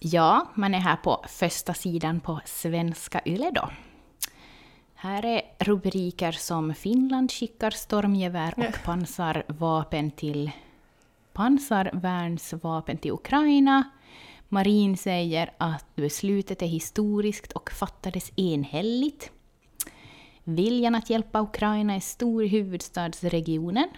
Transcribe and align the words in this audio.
Ja, 0.00 0.46
man 0.54 0.74
är 0.74 0.78
här 0.78 0.96
på 0.96 1.24
första 1.28 1.74
sidan 1.74 2.20
på 2.20 2.40
Svenska 2.44 3.20
Yle 3.24 3.50
då. 3.50 3.70
Här 4.94 5.24
är 5.24 5.42
rubriker 5.58 6.32
som 6.32 6.74
Finland 6.74 7.32
skickar 7.32 7.70
stormgevär 7.70 8.54
och 8.56 8.84
pansarvapen 8.84 10.10
till 10.10 10.50
pansarvärnsvapen 11.32 12.98
till 12.98 13.10
Ukraina. 13.10 13.90
Marin 14.48 14.96
säger 14.96 15.52
att 15.58 15.96
beslutet 15.96 16.62
är 16.62 16.66
historiskt 16.66 17.52
och 17.52 17.70
fattades 17.70 18.32
enhälligt. 18.36 19.30
Viljan 20.44 20.94
att 20.94 21.10
hjälpa 21.10 21.40
Ukraina 21.40 21.94
är 21.94 22.00
stor 22.00 22.44
i 22.44 22.48
huvudstadsregionen. 22.48 23.88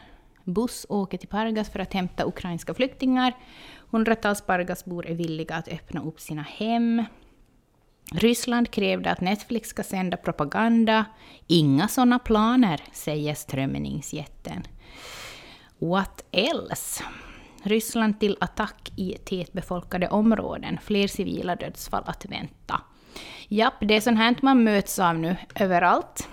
Buss 0.44 0.86
åker 0.88 1.18
till 1.18 1.28
Pargas 1.28 1.70
för 1.70 1.78
att 1.78 1.92
hämta 1.92 2.24
ukrainska 2.26 2.74
flyktingar. 2.74 3.34
Hundratals 3.90 4.40
Pargasbor 4.40 5.06
är 5.06 5.14
villiga 5.14 5.54
att 5.54 5.68
öppna 5.68 6.02
upp 6.02 6.20
sina 6.20 6.42
hem. 6.42 7.04
Ryssland 8.12 8.70
krävde 8.70 9.10
att 9.10 9.20
Netflix 9.20 9.68
ska 9.68 9.82
sända 9.82 10.16
propaganda. 10.16 11.04
Inga 11.46 11.88
sådana 11.88 12.18
planer, 12.18 12.80
säger 12.92 13.34
strömningsjätten. 13.34 14.62
What 15.78 16.24
else? 16.30 17.04
Ryssland 17.62 18.20
till 18.20 18.36
attack 18.40 18.92
i 18.96 19.12
tätbefolkade 19.12 20.08
områden. 20.08 20.78
Fler 20.82 21.08
civila 21.08 21.56
dödsfall 21.56 22.02
att 22.06 22.24
vänta. 22.24 22.80
Japp, 23.48 23.74
det 23.80 23.96
är 23.96 24.00
sånt 24.00 24.18
här 24.18 24.36
man 24.42 24.64
möts 24.64 24.98
av 24.98 25.18
nu 25.18 25.36
överallt. 25.54 26.28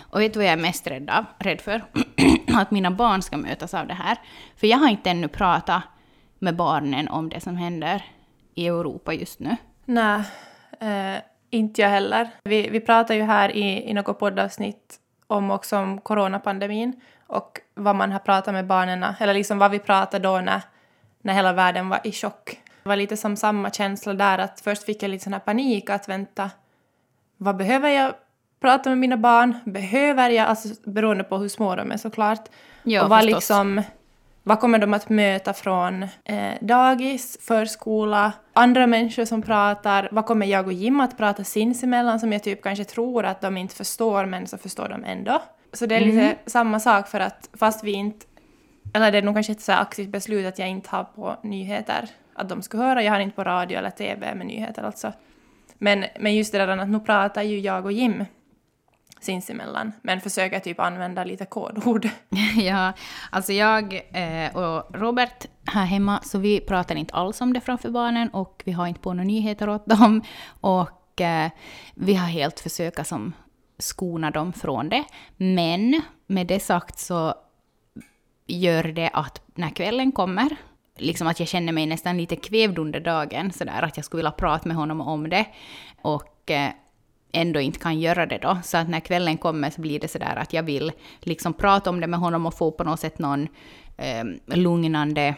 Och 0.00 0.20
vet 0.20 0.32
du 0.32 0.38
vad 0.38 0.46
jag 0.46 0.52
är 0.52 0.62
mest 0.62 0.86
rädd, 0.86 1.10
av, 1.10 1.24
rädd 1.38 1.60
för? 1.60 1.84
att 2.54 2.70
mina 2.70 2.90
barn 2.90 3.22
ska 3.22 3.36
mötas 3.36 3.74
av 3.74 3.86
det 3.86 3.94
här. 3.94 4.18
För 4.56 4.66
jag 4.66 4.78
har 4.78 4.88
inte 4.88 5.10
ännu 5.10 5.28
pratat 5.28 5.82
med 6.38 6.56
barnen 6.56 7.08
om 7.08 7.28
det 7.28 7.40
som 7.40 7.56
händer 7.56 8.04
i 8.54 8.66
Europa 8.66 9.12
just 9.12 9.40
nu. 9.40 9.56
Nej, 9.84 10.22
eh, 10.80 11.22
inte 11.50 11.82
jag 11.82 11.88
heller. 11.88 12.28
Vi, 12.44 12.68
vi 12.68 12.80
pratar 12.80 13.14
ju 13.14 13.22
här 13.22 13.56
i, 13.56 13.90
i 13.90 13.94
något 13.94 14.18
poddavsnitt 14.18 14.98
om 15.26 15.50
också 15.50 15.76
om 15.76 16.00
coronapandemin 16.00 17.00
och 17.26 17.60
vad 17.74 17.96
man 17.96 18.12
har 18.12 18.18
pratat 18.18 18.54
med 18.54 18.66
barnen, 18.66 19.04
eller 19.20 19.34
liksom 19.34 19.58
vad 19.58 19.70
vi 19.70 19.78
pratade 19.78 20.28
då 20.28 20.40
när, 20.40 20.62
när 21.22 21.34
hela 21.34 21.52
världen 21.52 21.88
var 21.88 22.00
i 22.04 22.12
chock. 22.12 22.60
Det 22.82 22.88
var 22.88 22.96
lite 22.96 23.16
som 23.16 23.36
samma 23.36 23.70
känsla 23.70 24.14
där 24.14 24.38
att 24.38 24.60
först 24.60 24.82
fick 24.84 25.02
jag 25.02 25.10
lite 25.10 25.24
sån 25.24 25.32
här 25.32 25.40
panik 25.40 25.90
att 25.90 26.08
vänta, 26.08 26.50
vad 27.36 27.56
behöver 27.56 27.88
jag 27.88 28.14
prata 28.60 28.88
med 28.88 28.98
mina 28.98 29.16
barn? 29.16 29.58
Behöver 29.64 30.30
jag, 30.30 30.46
alltså 30.46 30.90
beroende 30.90 31.24
på 31.24 31.38
hur 31.38 31.48
små 31.48 31.76
de 31.76 31.92
är 31.92 31.96
såklart. 31.96 32.48
Ja, 32.82 33.02
och 33.02 33.08
vad 33.08 33.24
liksom 33.24 33.82
vad 34.48 34.60
kommer 34.60 34.78
de 34.78 34.94
att 34.94 35.08
möta 35.08 35.52
från 35.52 36.02
eh, 36.24 36.52
dagis, 36.60 37.38
förskola, 37.40 38.32
andra 38.52 38.86
människor 38.86 39.24
som 39.24 39.42
pratar? 39.42 40.08
Vad 40.12 40.26
kommer 40.26 40.46
jag 40.46 40.66
och 40.66 40.72
Jim 40.72 41.00
att 41.00 41.16
prata 41.16 41.44
sinsemellan 41.44 42.20
som 42.20 42.32
jag 42.32 42.42
typ 42.42 42.62
kanske 42.62 42.84
tror 42.84 43.24
att 43.24 43.40
de 43.40 43.56
inte 43.56 43.74
förstår 43.74 44.26
men 44.26 44.46
så 44.46 44.58
förstår 44.58 44.88
de 44.88 45.04
ändå? 45.04 45.42
Så 45.72 45.86
det 45.86 45.96
är 45.96 46.00
lite 46.00 46.20
mm. 46.20 46.36
samma 46.46 46.80
sak 46.80 47.08
för 47.08 47.20
att 47.20 47.50
fast 47.52 47.84
vi 47.84 47.92
inte, 47.92 48.26
eller 48.94 49.12
det 49.12 49.18
är 49.18 49.22
nog 49.22 49.34
kanske 49.34 49.52
ett 49.52 49.60
så 49.60 49.72
aktivt 49.72 50.08
beslut 50.08 50.46
att 50.46 50.58
jag 50.58 50.68
inte 50.68 50.90
har 50.90 51.04
på 51.04 51.36
nyheter 51.42 52.08
att 52.34 52.48
de 52.48 52.62
ska 52.62 52.78
höra, 52.78 53.02
jag 53.02 53.12
har 53.12 53.20
inte 53.20 53.36
på 53.36 53.44
radio 53.44 53.78
eller 53.78 53.90
TV 53.90 54.34
med 54.34 54.46
nyheter 54.46 54.82
alltså. 54.82 55.12
Men, 55.78 56.04
men 56.20 56.34
just 56.34 56.52
det 56.52 56.58
där 56.58 56.68
att 56.68 56.88
nu 56.88 57.00
pratar 57.00 57.42
ju 57.42 57.58
jag 57.58 57.84
och 57.84 57.92
Jim 57.92 58.24
sinsemellan, 59.20 59.92
men 60.02 60.20
försöker 60.20 60.60
typ 60.60 60.80
använda 60.80 61.24
lite 61.24 61.44
kodord. 61.44 62.08
ja, 62.56 62.92
alltså 63.30 63.52
jag 63.52 63.94
eh, 63.94 64.56
och 64.56 64.96
Robert 65.00 65.46
här 65.66 65.84
hemma, 65.84 66.22
så 66.22 66.38
vi 66.38 66.60
pratar 66.60 66.94
inte 66.94 67.14
alls 67.14 67.40
om 67.40 67.52
det 67.52 67.60
framför 67.60 67.90
barnen 67.90 68.28
och 68.28 68.62
vi 68.64 68.72
har 68.72 68.86
inte 68.86 69.00
på 69.00 69.12
några 69.12 69.24
nyheter 69.24 69.68
åt 69.68 69.86
dem. 69.86 70.22
Och 70.60 71.20
eh, 71.20 71.50
vi 71.94 72.14
har 72.14 72.26
helt 72.26 72.60
försökt 72.60 73.06
som 73.06 73.32
skona 73.78 74.30
dem 74.30 74.52
från 74.52 74.88
det. 74.88 75.04
Men 75.36 76.02
med 76.26 76.46
det 76.46 76.60
sagt 76.60 76.98
så 76.98 77.34
gör 78.46 78.82
det 78.82 79.10
att 79.12 79.42
när 79.54 79.70
kvällen 79.70 80.12
kommer, 80.12 80.56
liksom 80.96 81.26
att 81.26 81.40
jag 81.40 81.48
känner 81.48 81.72
mig 81.72 81.86
nästan 81.86 82.16
lite 82.16 82.36
kvävd 82.36 82.78
under 82.78 83.00
dagen, 83.00 83.52
sådär 83.52 83.82
att 83.82 83.96
jag 83.96 84.06
skulle 84.06 84.18
vilja 84.18 84.30
prata 84.30 84.68
med 84.68 84.76
honom 84.76 85.00
om 85.00 85.28
det. 85.28 85.46
Och 86.02 86.50
eh, 86.50 86.70
ändå 87.32 87.60
inte 87.60 87.78
kan 87.78 88.00
göra 88.00 88.26
det 88.26 88.38
då. 88.38 88.58
Så 88.64 88.76
att 88.76 88.88
när 88.88 89.00
kvällen 89.00 89.38
kommer 89.38 89.70
så 89.70 89.80
blir 89.80 90.00
det 90.00 90.08
sådär 90.08 90.36
att 90.36 90.52
jag 90.52 90.62
vill 90.62 90.92
liksom 91.20 91.52
prata 91.52 91.90
om 91.90 92.00
det 92.00 92.06
med 92.06 92.20
honom 92.20 92.46
och 92.46 92.54
få 92.54 92.70
på 92.70 92.84
något 92.84 93.00
sätt 93.00 93.18
någon 93.18 93.48
eh, 93.96 94.24
lugnande... 94.46 95.34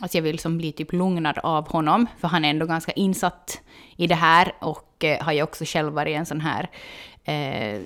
Alltså 0.00 0.18
jag 0.18 0.22
vill 0.22 0.32
liksom 0.32 0.58
bli 0.58 0.72
typ 0.72 0.92
lugnad 0.92 1.38
av 1.38 1.68
honom, 1.68 2.06
för 2.18 2.28
han 2.28 2.44
är 2.44 2.50
ändå 2.50 2.66
ganska 2.66 2.92
insatt 2.92 3.60
i 3.96 4.06
det 4.06 4.14
här 4.14 4.52
och 4.60 5.04
eh, 5.04 5.24
har 5.24 5.32
ju 5.32 5.42
också 5.42 5.64
själv 5.64 5.92
varit 5.92 6.16
en 6.16 6.26
sån 6.26 6.40
här 6.40 6.70
eh, 7.24 7.80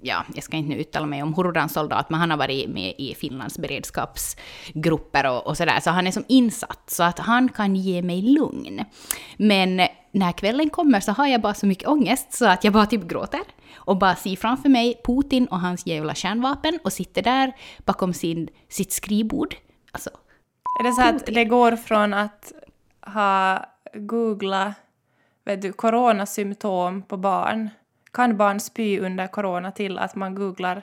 ja, 0.00 0.24
jag 0.34 0.44
ska 0.44 0.56
inte 0.56 0.68
nu 0.68 0.80
uttala 0.80 1.06
mig 1.06 1.22
om 1.22 1.34
hurdan 1.34 1.68
soldat, 1.68 2.10
men 2.10 2.20
han 2.20 2.30
har 2.30 2.36
varit 2.38 2.70
med 2.70 2.94
i 2.98 3.14
Finlands 3.14 3.58
beredskapsgrupper 3.58 5.30
och, 5.30 5.46
och 5.46 5.56
sådär, 5.56 5.80
så 5.80 5.90
han 5.90 6.06
är 6.06 6.10
som 6.10 6.24
insatt, 6.28 6.82
så 6.86 7.02
att 7.02 7.18
han 7.18 7.48
kan 7.48 7.76
ge 7.76 8.02
mig 8.02 8.22
lugn. 8.22 8.84
Men 9.36 9.80
när 10.16 10.32
kvällen 10.32 10.70
kommer 10.70 11.00
så 11.00 11.12
har 11.12 11.26
jag 11.26 11.40
bara 11.40 11.54
så 11.54 11.66
mycket 11.66 11.88
ångest 11.88 12.32
så 12.32 12.46
att 12.46 12.64
jag 12.64 12.72
bara 12.72 12.86
typ 12.86 13.02
gråter. 13.08 13.40
Och 13.74 13.96
bara 13.96 14.14
ser 14.14 14.36
framför 14.36 14.68
mig 14.68 15.00
Putin 15.04 15.46
och 15.46 15.60
hans 15.60 15.86
jävla 15.86 16.14
kärnvapen 16.14 16.78
och 16.84 16.92
sitter 16.92 17.22
där 17.22 17.52
bakom 17.84 18.12
sin, 18.12 18.48
sitt 18.68 18.92
skrivbord. 18.92 19.54
Alltså, 19.92 20.10
är 20.80 20.84
det 20.84 20.92
så 20.92 21.02
Putin. 21.02 21.16
att 21.16 21.26
det 21.26 21.44
går 21.44 21.76
från 21.76 22.14
att 22.14 22.52
ha 23.00 23.64
googlat 23.94 24.72
vet 25.44 25.62
du, 25.62 25.72
coronasymptom 25.72 27.02
på 27.02 27.16
barn 27.16 27.70
kan 28.12 28.36
barn 28.36 28.60
spy 28.60 29.00
under 29.00 29.26
corona 29.26 29.72
till 29.72 29.98
att 29.98 30.14
man 30.14 30.34
googlar 30.34 30.82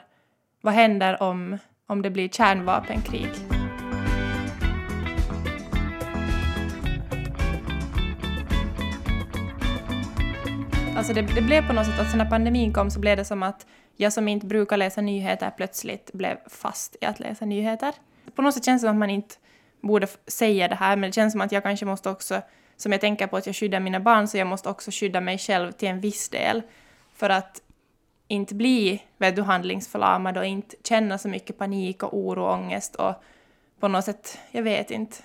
vad 0.60 0.74
händer 0.74 1.22
om, 1.22 1.58
om 1.86 2.02
det 2.02 2.10
blir 2.10 2.28
kärnvapenkrig? 2.28 3.53
Alltså 10.96 11.12
det, 11.12 11.22
det, 11.22 11.42
blev 11.42 11.66
på 11.66 11.72
något 11.72 11.86
sätt 11.86 12.00
att 12.00 12.16
när 12.16 12.30
pandemin 12.30 12.72
kom 12.72 12.90
så 12.90 13.00
blev 13.00 13.16
det 13.16 13.24
som 13.24 13.42
att 13.42 13.66
jag 13.96 14.12
som 14.12 14.28
inte 14.28 14.46
brukar 14.46 14.76
läsa 14.76 15.00
nyheter 15.00 15.50
plötsligt 15.56 16.12
blev 16.12 16.36
fast 16.46 16.96
i 17.00 17.04
att 17.04 17.20
läsa 17.20 17.44
nyheter. 17.44 17.92
På 18.34 18.42
något 18.42 18.54
sätt 18.54 18.64
känns 18.64 18.82
det 18.82 18.88
som 18.88 18.96
att 18.96 18.98
man 18.98 19.10
inte 19.10 19.34
borde 19.80 20.06
säga 20.26 20.68
det 20.68 20.74
här, 20.74 20.96
men 20.96 21.10
det 21.10 21.14
känns 21.14 21.32
som 21.32 21.40
att 21.40 21.52
jag 21.52 21.62
kanske 21.62 21.86
måste 21.86 22.10
också, 22.10 22.42
som 22.76 22.92
jag 22.92 23.00
tänker 23.00 23.26
på 23.26 23.36
att 23.36 23.46
jag 23.46 23.56
skyddar 23.56 23.80
mina 23.80 24.00
barn, 24.00 24.28
så 24.28 24.36
jag 24.36 24.46
måste 24.46 24.68
också 24.68 24.90
skydda 24.90 25.20
mig 25.20 25.38
själv 25.38 25.72
till 25.72 25.88
en 25.88 26.00
viss 26.00 26.28
del 26.28 26.62
för 27.14 27.30
att 27.30 27.62
inte 28.28 28.54
bli 28.54 29.02
vet 29.18 29.36
du, 29.36 29.42
handlingsförlamad 29.42 30.38
och 30.38 30.44
inte 30.44 30.76
känna 30.84 31.18
så 31.18 31.28
mycket 31.28 31.58
panik 31.58 32.02
och 32.02 32.18
oro 32.18 32.44
och 32.44 32.52
ångest 32.52 32.94
och 32.94 33.14
på 33.80 33.88
något 33.88 34.04
sätt, 34.04 34.38
jag 34.50 34.62
vet 34.62 34.90
inte. 34.90 35.16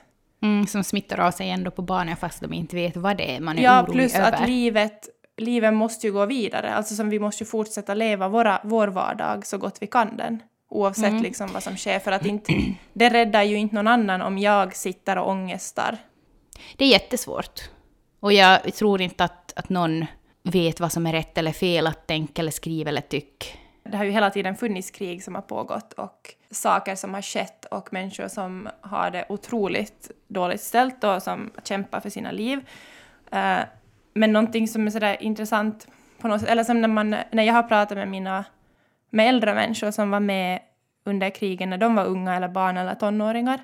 Mm, 0.41 0.67
som 0.67 0.83
smittar 0.83 1.19
av 1.19 1.31
sig 1.31 1.49
ändå 1.49 1.71
på 1.71 1.81
barnen 1.81 2.17
fast 2.17 2.41
de 2.41 2.53
inte 2.53 2.75
vet 2.75 2.97
vad 2.97 3.17
det 3.17 3.35
är 3.35 3.39
man 3.39 3.59
är 3.59 3.63
ja, 3.63 3.83
orolig 3.83 3.93
plus 3.93 4.15
över. 4.15 4.31
att 4.31 4.47
livet, 4.47 5.09
livet 5.39 5.73
måste 5.73 6.07
ju 6.07 6.13
gå 6.13 6.25
vidare, 6.25 6.73
alltså 6.73 6.95
som 6.95 7.09
vi 7.09 7.19
måste 7.19 7.43
ju 7.43 7.47
fortsätta 7.47 7.93
leva 7.93 8.27
våra, 8.27 8.61
vår 8.63 8.87
vardag 8.87 9.45
så 9.45 9.57
gott 9.57 9.77
vi 9.81 9.87
kan 9.87 10.17
den. 10.17 10.43
Oavsett 10.69 11.09
mm. 11.09 11.23
liksom 11.23 11.49
vad 11.53 11.63
som 11.63 11.77
sker, 11.77 11.99
för 11.99 12.11
att 12.11 12.25
inte, 12.25 12.53
det 12.93 13.09
räddar 13.09 13.43
ju 13.43 13.55
inte 13.57 13.75
någon 13.75 13.87
annan 13.87 14.21
om 14.21 14.37
jag 14.37 14.75
sitter 14.75 15.17
och 15.17 15.29
ångestar. 15.29 15.97
Det 16.77 16.85
är 16.85 16.89
jättesvårt. 16.89 17.61
Och 18.19 18.33
jag 18.33 18.73
tror 18.73 19.01
inte 19.01 19.23
att, 19.23 19.53
att 19.55 19.69
någon 19.69 20.05
vet 20.43 20.79
vad 20.79 20.91
som 20.91 21.05
är 21.05 21.13
rätt 21.13 21.37
eller 21.37 21.51
fel 21.51 21.87
att 21.87 22.07
tänka 22.07 22.41
eller 22.41 22.51
skriva 22.51 22.89
eller 22.89 23.01
tycka. 23.01 23.45
Det 23.83 23.97
har 23.97 24.03
ju 24.03 24.11
hela 24.11 24.29
tiden 24.29 24.55
funnits 24.55 24.91
krig 24.91 25.23
som 25.23 25.35
har 25.35 25.41
pågått 25.41 25.93
och 25.93 26.35
saker 26.51 26.95
som 26.95 27.13
har 27.13 27.21
skett 27.21 27.65
och 27.65 27.93
människor 27.93 28.27
som 28.27 28.69
har 28.81 29.11
det 29.11 29.25
otroligt 29.29 30.11
dåligt 30.27 30.61
ställt 30.61 31.03
och 31.03 31.23
som 31.23 31.51
kämpar 31.63 31.99
för 31.99 32.09
sina 32.09 32.31
liv. 32.31 32.59
Men 34.19 34.33
någonting 34.33 34.67
som 34.67 34.87
är 34.87 34.91
sådär 34.91 35.17
intressant 35.19 35.87
på 36.21 36.27
något 36.27 36.41
sätt, 36.41 36.49
eller 36.49 36.63
som 36.63 36.81
när, 36.81 36.87
man, 36.87 37.09
när 37.09 37.43
jag 37.43 37.53
har 37.53 37.63
pratat 37.63 37.97
med 37.97 38.07
mina 38.07 38.45
med 39.09 39.29
äldre 39.29 39.53
människor 39.53 39.91
som 39.91 40.11
var 40.11 40.19
med 40.19 40.59
under 41.03 41.29
krigen 41.29 41.69
när 41.69 41.77
de 41.77 41.95
var 41.95 42.05
unga 42.05 42.35
eller 42.35 42.47
barn 42.47 42.77
eller 42.77 42.95
tonåringar. 42.95 43.59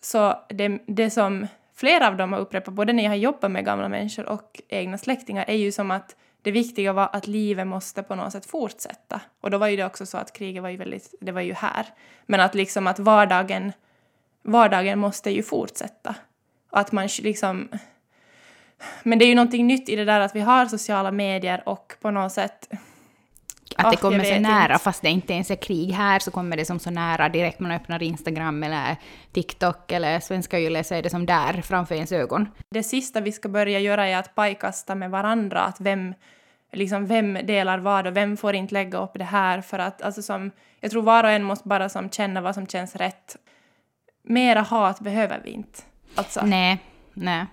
Så 0.00 0.34
det, 0.48 0.78
det 0.86 1.10
som 1.10 1.46
flera 1.74 2.08
av 2.08 2.16
dem 2.16 2.32
har 2.32 2.40
upprepat, 2.40 2.74
både 2.74 2.92
när 2.92 3.02
jag 3.02 3.10
har 3.10 3.16
jobbat 3.16 3.50
med 3.50 3.64
gamla 3.64 3.88
människor 3.88 4.26
och 4.26 4.60
egna 4.68 4.98
släktingar, 4.98 5.44
är 5.48 5.56
ju 5.56 5.72
som 5.72 5.90
att 5.90 6.16
det 6.42 6.50
viktiga 6.50 6.92
var 6.92 7.08
att 7.12 7.26
livet 7.26 7.66
måste 7.66 8.02
på 8.02 8.14
något 8.14 8.32
sätt 8.32 8.46
fortsätta. 8.46 9.20
Och 9.40 9.50
då 9.50 9.58
var 9.58 9.68
ju 9.68 9.76
det 9.76 9.84
också 9.84 10.06
så 10.06 10.18
att 10.18 10.32
kriget 10.32 10.62
var 10.62 10.70
ju 10.70 10.76
väldigt, 10.76 11.14
det 11.20 11.32
var 11.32 11.40
ju 11.40 11.52
här. 11.52 11.86
Men 12.26 12.40
att 12.40 12.54
liksom 12.54 12.86
att 12.86 12.98
vardagen, 12.98 13.72
vardagen 14.42 14.98
måste 14.98 15.30
ju 15.30 15.42
fortsätta. 15.42 16.14
Och 16.70 16.78
att 16.78 16.92
man 16.92 17.08
liksom... 17.22 17.68
Men 19.02 19.18
det 19.18 19.24
är 19.24 19.28
ju 19.28 19.34
någonting 19.34 19.66
nytt 19.66 19.88
i 19.88 19.96
det 19.96 20.04
där 20.04 20.20
att 20.20 20.36
vi 20.36 20.40
har 20.40 20.66
sociala 20.66 21.10
medier 21.10 21.62
och 21.66 21.92
på 22.00 22.10
något 22.10 22.32
sätt... 22.32 22.68
Att 23.76 23.90
det 23.90 23.96
kommer 23.96 24.24
så 24.24 24.40
nära, 24.40 24.72
inte. 24.72 24.84
fast 24.84 25.02
det 25.02 25.08
inte 25.08 25.32
ens 25.32 25.50
är 25.50 25.56
krig 25.56 25.92
här, 25.92 26.18
så 26.18 26.30
kommer 26.30 26.56
det 26.56 26.64
som 26.64 26.78
så 26.78 26.90
nära 26.90 27.28
direkt 27.28 27.60
man 27.60 27.70
öppnar 27.70 28.02
Instagram 28.02 28.62
eller 28.62 28.96
TikTok 29.32 29.92
eller 29.92 30.20
Svenska 30.20 30.60
Yle 30.60 30.84
så 30.84 30.94
är 30.94 31.02
det 31.02 31.10
som 31.10 31.26
där 31.26 31.62
framför 31.62 31.94
ens 31.94 32.12
ögon. 32.12 32.48
Det 32.70 32.82
sista 32.82 33.20
vi 33.20 33.32
ska 33.32 33.48
börja 33.48 33.80
göra 33.80 34.08
är 34.08 34.16
att 34.16 34.34
pajkasta 34.34 34.94
med 34.94 35.10
varandra, 35.10 35.60
att 35.60 35.80
vem, 35.80 36.14
liksom 36.72 37.06
vem 37.06 37.34
delar 37.34 37.78
vad 37.78 38.06
och 38.06 38.16
vem 38.16 38.36
får 38.36 38.54
inte 38.54 38.74
lägga 38.74 38.98
upp 38.98 39.12
det 39.14 39.24
här 39.24 39.60
för 39.60 39.78
att 39.78 40.02
alltså 40.02 40.22
som, 40.22 40.50
jag 40.80 40.90
tror 40.90 41.02
var 41.02 41.24
och 41.24 41.30
en 41.30 41.42
måste 41.42 41.68
bara 41.68 41.88
som 41.88 42.10
känna 42.10 42.40
vad 42.40 42.54
som 42.54 42.66
känns 42.66 42.96
rätt. 42.96 43.36
Mera 44.22 44.60
hat 44.60 45.00
behöver 45.00 45.40
vi 45.44 45.50
inte. 45.50 45.82
Alltså, 46.14 46.40
Nej, 46.44 46.78
nej. 47.14 47.46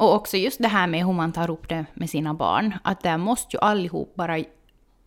Och 0.00 0.14
också 0.14 0.36
just 0.36 0.62
det 0.62 0.68
här 0.68 0.86
med 0.86 1.06
hur 1.06 1.12
man 1.12 1.32
tar 1.32 1.50
upp 1.50 1.68
det 1.68 1.84
med 1.94 2.10
sina 2.10 2.34
barn, 2.34 2.78
att 2.84 3.02
där 3.02 3.18
måste 3.18 3.56
ju 3.56 3.60
allihop 3.60 4.14
bara 4.14 4.38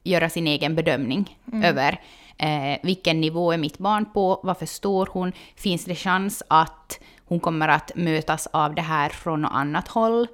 göra 0.04 0.30
sin 0.30 0.48
egen 0.48 0.75
bedömning 0.75 1.40
över 1.63 2.01
eh, 2.38 2.80
vilken 2.84 3.22
nivå 3.22 3.51
är 3.51 3.57
mitt 3.57 3.78
barn 3.78 4.06
på, 4.13 4.40
vad 4.44 4.57
förstår 4.57 5.10
hon, 5.12 5.31
finns 5.56 5.86
det 5.86 5.95
chans 5.95 6.44
att 6.48 7.00
hon 7.25 7.40
kommer 7.40 7.68
att 7.68 7.92
mötas 7.95 8.48
av 8.48 8.75
det 8.75 8.81
här 8.81 9.10
från 9.10 9.42
något 9.42 9.51
annat 9.54 9.88
håll, 9.88 10.28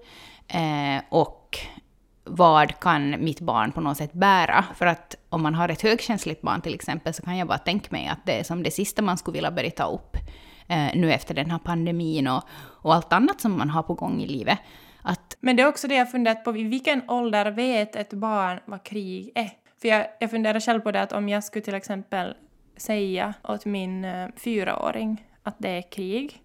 eh, 0.48 1.04
och 1.10 1.58
vad 2.24 2.80
kan 2.80 3.24
mitt 3.24 3.42
barn 3.42 3.72
på 3.72 3.82
något 3.82 3.98
sätt 3.98 4.14
bära? 4.14 4.66
För 4.76 4.86
att 4.86 5.16
om 5.30 5.42
man 5.42 5.56
har 5.56 5.70
ett 5.70 5.82
högkänsligt 5.82 6.42
barn 6.42 6.62
till 6.62 6.76
exempel 6.76 7.14
så 7.14 7.22
kan 7.22 7.38
jag 7.38 7.48
bara 7.48 7.58
tänka 7.58 7.88
mig 7.92 8.08
att 8.08 8.26
det 8.26 8.40
är 8.40 8.44
som 8.44 8.64
det 8.64 8.72
sista 8.72 9.02
man 9.02 9.18
skulle 9.18 9.34
vilja 9.34 9.52
börja 9.52 9.72
ta 9.72 9.92
upp 9.92 10.18
eh, 10.68 10.88
nu 10.96 11.14
efter 11.14 11.34
den 11.34 11.52
här 11.52 11.60
pandemin 11.60 12.28
och, 12.28 12.44
och 12.82 12.96
allt 12.96 13.14
annat 13.14 13.42
som 13.42 13.58
man 13.58 13.70
har 13.70 13.84
på 13.84 13.94
gång 13.94 14.22
i 14.22 14.28
livet. 14.28 14.60
Att 15.02 15.38
Men 15.40 15.56
det 15.56 15.64
är 15.64 15.68
också 15.68 15.88
det 15.88 15.96
jag 15.96 16.12
funderat 16.12 16.44
på, 16.44 16.58
i 16.58 16.64
vilken 16.64 17.10
ålder 17.10 17.52
vet 17.52 17.96
ett 17.96 18.14
barn 18.14 18.60
vad 18.66 18.84
krig 18.84 19.32
är? 19.36 19.52
För 19.82 19.88
jag, 19.88 20.08
jag 20.20 20.32
funderar 20.32 20.60
själv 20.60 20.80
på 20.80 20.92
det 20.92 21.02
att 21.02 21.12
om 21.12 21.30
jag 21.30 21.44
skulle 21.44 21.66
till 21.66 21.74
exempel 21.74 22.34
säga 22.78 23.34
åt 23.44 23.66
min 23.66 24.06
eh, 24.06 24.28
fyraåring 24.36 25.26
att 25.44 25.56
det 25.58 25.70
är 25.70 25.92
krig, 25.92 26.42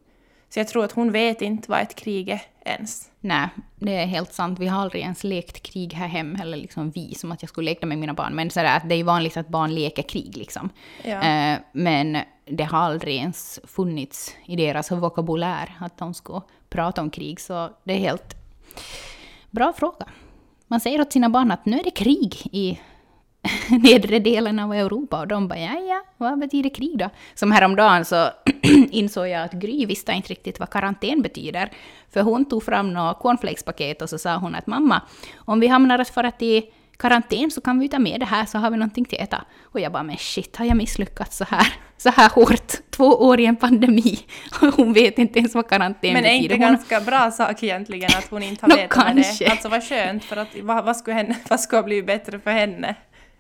så 0.55 0.61
jag 0.61 0.69
tror 0.69 0.85
att 0.85 0.93
hon 0.93 1.13
vet 1.13 1.43
inte 1.43 1.71
vad 1.71 1.81
ett 1.81 1.95
krig 1.95 2.29
är 2.29 2.43
ens. 2.65 3.11
nej, 3.21 3.49
det 3.77 3.97
är 3.97 4.07
helt 4.07 4.33
sant. 4.33 4.59
Vi 4.59 4.67
har 4.67 4.83
aldrig 4.83 5.03
ens 5.03 5.25
lekt 5.25 5.63
krig 5.63 5.93
här 5.93 6.07
hem, 6.07 6.37
eller 6.43 6.57
liksom 6.57 6.91
vi, 6.91 7.15
som 7.15 7.33
att 7.33 7.43
jag 7.43 7.49
skulle 7.49 7.65
leka 7.71 7.87
med 7.87 7.99
mina 7.99 8.15
barn. 8.15 8.35
Men 8.35 8.51
sådär, 8.51 8.83
det 8.85 8.95
är 8.95 8.97
ju 8.97 9.03
vanligt 9.03 9.37
att 9.37 9.49
barn 9.49 9.75
leker 9.75 10.03
krig 10.03 10.37
liksom. 10.37 10.71
Ja. 11.05 11.23
Eh, 11.23 11.59
men 11.73 12.19
det 12.45 12.65
har 12.65 12.79
aldrig 12.79 13.17
ens 13.17 13.61
funnits 13.65 14.35
i 14.45 14.57
deras 14.57 14.91
vokabulär 14.91 15.77
att 15.81 15.99
de 15.99 16.15
ska 16.15 16.43
prata 16.69 17.01
om 17.01 17.11
krig, 17.11 17.41
så 17.41 17.71
det 17.85 17.93
är 17.93 17.99
helt 17.99 18.37
bra 19.51 19.73
fråga. 19.77 20.07
Man 20.67 20.81
säger 20.81 21.01
åt 21.01 21.13
sina 21.13 21.29
barn 21.29 21.51
att 21.51 21.67
nu 21.67 21.79
är 21.79 21.85
det 21.85 21.91
krig 21.91 22.35
i 22.53 22.81
nedre 23.83 24.19
delen 24.19 24.59
av 24.59 24.73
Europa 24.75 25.21
och 25.21 25.29
de 25.29 25.49
bara 25.49 25.59
ja, 25.59 25.79
ja, 25.89 26.03
vad 26.17 26.39
betyder 26.39 26.71
krig 26.71 26.99
då? 26.99 27.11
Som 27.35 27.53
häromdagen 27.53 28.05
så 28.05 28.29
insåg 28.91 29.29
jag 29.29 29.43
att 29.45 29.53
Gry 29.53 29.87
visste 29.87 30.13
inte 30.13 30.29
riktigt 30.29 30.61
vad 30.61 30.71
karantän 30.71 31.23
betyder. 31.23 31.71
För 32.13 32.23
hon 32.23 32.45
tog 32.45 32.63
fram 32.63 32.93
några 32.93 33.15
cornflakespaket 33.15 34.03
och 34.03 34.11
så 34.11 34.19
sa 34.19 34.37
hon 34.37 34.55
att 34.55 34.67
mamma, 34.67 35.03
om 35.37 35.61
vi 35.61 35.67
hamnar 35.67 35.99
att 35.99 36.09
fara 36.09 36.31
till 36.31 36.63
karantän 36.97 37.51
så 37.51 37.61
kan 37.61 37.79
vi 37.79 37.89
ta 37.89 37.99
med 37.99 38.21
det 38.21 38.27
här 38.27 38.45
så 38.47 38.59
har 38.59 38.71
vi 38.71 38.77
någonting 38.77 39.05
till 39.05 39.19
att 39.19 39.25
äta. 39.29 39.45
Och 39.63 39.81
jag 39.81 39.93
bara, 39.93 40.03
men 40.03 40.17
shit, 40.17 40.57
har 40.57 40.65
jag 40.65 40.77
misslyckats 40.77 41.37
så 41.37 41.45
här, 41.45 41.67
så 41.97 42.11
här 42.11 42.31
hårt? 42.31 42.73
Två 42.91 43.05
år 43.07 43.41
i 43.41 43.47
en 43.47 43.57
pandemi 43.57 44.19
och 44.63 44.75
hon 44.77 44.93
vet 44.93 45.19
inte 45.19 45.39
ens 45.39 45.55
vad 45.55 45.69
karantän 45.69 46.13
Men 46.13 46.17
är 46.17 46.23
betyder. 46.23 46.55
inte 46.55 46.67
Hon- 46.67 46.75
ganska 46.75 47.01
bra 47.01 47.31
sak 47.31 47.63
egentligen 47.63 48.11
att 48.19 48.31
hon 48.31 48.43
inte 48.43 48.65
har 48.67 48.69
Nå, 48.69 48.77
vetat 48.77 49.39
det 49.39 49.47
Alltså 49.51 49.69
vad 49.69 49.89
skönt, 49.89 50.25
för 50.25 50.37
att 50.37 50.49
vad, 50.63 50.85
vad, 50.85 50.97
skulle 50.97 51.17
henne, 51.17 51.37
vad 51.51 51.61
skulle 51.61 51.79
ha 51.79 51.85
blivit 51.87 52.07
bättre 52.07 52.39
för 52.39 52.51
henne? 52.51 52.95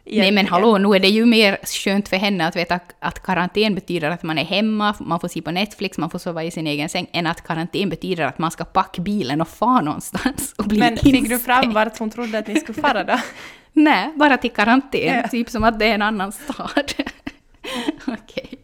Nej 0.06 0.32
men 0.32 0.46
hallå, 0.46 0.78
nu 0.78 0.88
är 0.96 1.00
det 1.00 1.08
ju 1.08 1.26
mer 1.26 1.58
skönt 1.84 2.08
för 2.08 2.16
henne 2.16 2.46
att 2.46 2.56
veta 2.56 2.80
att 2.98 3.22
karantän 3.22 3.74
betyder 3.74 4.10
att 4.10 4.22
man 4.22 4.38
är 4.38 4.44
hemma, 4.44 4.94
man 5.00 5.20
får 5.20 5.28
se 5.28 5.42
på 5.42 5.50
Netflix, 5.50 5.98
man 5.98 6.10
får 6.10 6.18
sova 6.18 6.44
i 6.44 6.50
sin 6.50 6.66
egen 6.66 6.88
säng, 6.88 7.06
än 7.12 7.26
att 7.26 7.46
karantän 7.46 7.88
betyder 7.88 8.24
att 8.24 8.38
man 8.38 8.50
ska 8.50 8.64
packa 8.64 9.02
bilen 9.02 9.40
och 9.40 9.48
fara 9.48 9.80
någonstans 9.80 10.54
och 10.58 10.64
bli 10.64 10.78
Men 10.78 10.96
fick 10.96 11.28
du 11.28 11.38
fram 11.38 11.72
vart 11.72 11.98
hon 11.98 12.10
trodde 12.10 12.38
att 12.38 12.46
ni 12.46 12.56
skulle 12.60 12.82
fara 12.82 13.04
då? 13.04 13.18
Nej, 13.72 14.12
bara 14.14 14.36
till 14.36 14.50
karantän, 14.50 15.00
Ja. 15.22 15.28
typ 15.28 15.50
som 15.50 15.64
att 15.64 15.78
det 15.78 15.86
är 15.86 15.94
en 15.94 16.02
annan 16.02 16.32
stad. 16.32 16.92
Okej. 18.06 18.58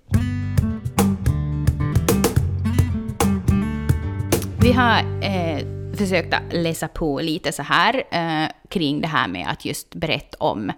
Vi 4.62 4.72
har 4.72 4.98
eh, 5.22 5.58
försökt 5.96 6.34
läsa 6.52 6.88
på 6.88 7.20
lite 7.20 7.52
så 7.52 7.62
här 7.62 8.02
eh, 8.10 8.48
kring 8.69 9.00
det 9.00 9.08
här 9.08 9.28
med 9.28 9.46
att 9.50 9.64
just 9.64 9.94
berätta 9.94 10.37
om 10.40 10.72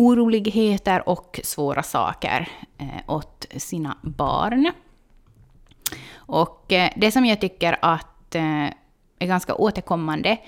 oroligheter 0.00 1.08
och 1.08 1.40
svåra 1.44 1.82
saker 1.82 2.48
eh, 2.78 3.14
åt 3.14 3.46
sina 3.56 3.96
barn. 4.02 4.72
Och 6.14 6.72
eh, 6.72 6.90
det 6.96 7.10
som 7.10 7.26
jag 7.26 7.40
tycker 7.40 7.78
att 7.82 8.34
eh, 8.34 8.64
är 9.18 9.26
ganska 9.26 9.54
återkommande 9.54 10.38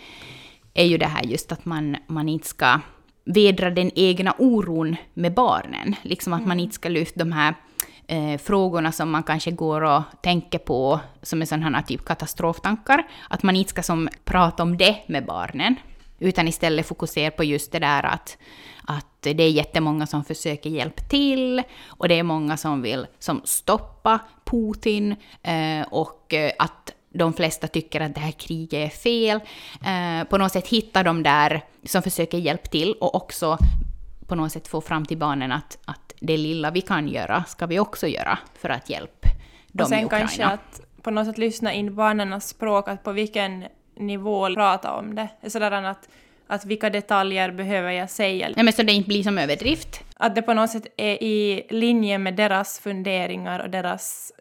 är 0.75 0.85
ju 0.85 0.99
det 0.99 1.07
här 1.07 1.23
just 1.23 1.53
att 1.53 1.65
man, 1.65 1.97
man 2.07 2.29
inte 2.29 2.49
ska 2.49 2.81
vedra 3.25 3.71
den 3.71 3.91
egna 3.95 4.35
oron 4.39 4.97
med 5.15 5.35
barnen. 5.35 5.95
Liksom 6.03 6.33
att 6.33 6.47
man 6.47 6.61
inte 6.61 6.75
ska 6.75 6.89
lyfta 6.89 7.19
de 7.19 7.33
här 7.33 7.55
eh, 8.07 8.39
frågorna 8.39 8.93
som 8.93 9.11
man 9.11 9.23
kanske 9.23 9.51
går 9.51 9.81
och 9.81 10.03
tänker 10.23 10.59
på 10.59 11.01
som 11.23 11.43
är 11.43 11.47
sådana 11.47 11.77
här 11.77 11.85
typ 11.85 12.05
katastroftankar. 12.05 13.07
Att 13.31 13.43
man 13.43 13.57
inte 13.57 13.71
ska 13.71 13.83
som 13.83 14.09
prata 14.25 14.63
om 14.63 14.77
det 14.77 14.97
med 15.07 15.27
barnen. 15.27 15.77
Utan 16.23 16.49
istället 16.49 16.87
fokusera 16.87 17.31
på 17.31 17.45
just 17.45 17.73
det 17.73 17.79
där 17.79 18.03
att, 18.03 18.39
att 18.87 19.07
det 19.21 19.43
är 19.43 19.51
jättemånga 19.51 20.07
som 20.07 20.25
försöker 20.25 20.71
hjälpa 20.71 21.03
till 21.03 21.63
och 21.87 22.09
det 22.09 22.19
är 22.19 22.23
många 22.23 22.57
som 22.57 22.83
vill 22.83 23.07
som 23.19 23.41
stoppa 23.45 24.19
Putin 24.45 25.17
eh, 25.43 25.87
och 25.91 26.35
eh, 26.35 26.53
att 26.59 26.93
de 27.15 27.33
flesta 27.33 27.69
tycker 27.69 28.01
att 28.01 28.15
det 28.15 28.21
här 28.21 28.33
kriget 28.33 28.93
är 28.93 28.97
fel. 28.97 29.41
Eh, 29.85 30.29
på 30.29 30.39
något 30.39 30.53
sätt 30.53 30.69
hitta 30.69 31.03
de 31.03 31.23
där 31.23 31.65
som 31.85 32.03
försöker 32.03 32.39
hjälpa 32.39 32.67
till 32.69 32.93
och 33.01 33.15
också 33.15 33.59
på 34.27 34.35
något 34.35 34.53
sätt 34.53 34.69
få 34.69 34.81
fram 34.81 35.07
till 35.07 35.19
barnen 35.19 35.53
att, 35.53 35.79
att 35.85 36.15
det 36.21 36.37
lilla 36.37 36.71
vi 36.71 36.81
kan 36.81 37.09
göra 37.09 37.45
ska 37.45 37.67
vi 37.67 37.79
också 37.79 38.07
göra 38.07 38.39
för 38.55 38.69
att 38.69 38.91
hjälpa 38.91 39.29
dem 39.73 39.85
Och 39.85 39.89
sen 39.89 39.99
i 39.99 40.05
Ukraina. 40.05 40.29
kanske 40.29 40.45
att 40.45 40.81
på 41.03 41.11
något 41.11 41.27
sätt 41.27 41.39
lyssna 41.39 41.73
in 41.73 41.95
barnens 41.95 42.49
språk, 42.49 42.89
att 42.89 43.05
på 43.05 43.13
vilken 43.13 43.65
nivå 44.03 44.55
prata 44.55 44.93
om 44.93 45.15
det. 45.15 45.51
Sådär 45.51 45.73
att, 45.73 46.09
att 46.47 46.65
vilka 46.65 46.91
detaljer 46.91 47.51
behöver 47.51 47.91
jag 47.91 48.11
säga? 48.11 48.49
Nej, 48.57 48.65
men 48.65 48.73
så 48.73 48.83
det 48.83 48.93
inte 48.93 49.09
blir 49.09 49.23
som 49.23 49.39
överdrift. 49.39 50.01
Att 50.17 50.35
det 50.35 50.43
på 50.43 50.55
något 50.55 50.71
sätt 50.71 50.87
är 50.97 51.23
i 51.23 51.67
linje 51.71 52.19
med 52.19 52.35
deras 52.35 52.81
funderingar 52.81 53.61
och 53.61 53.71
deras 53.71 54.33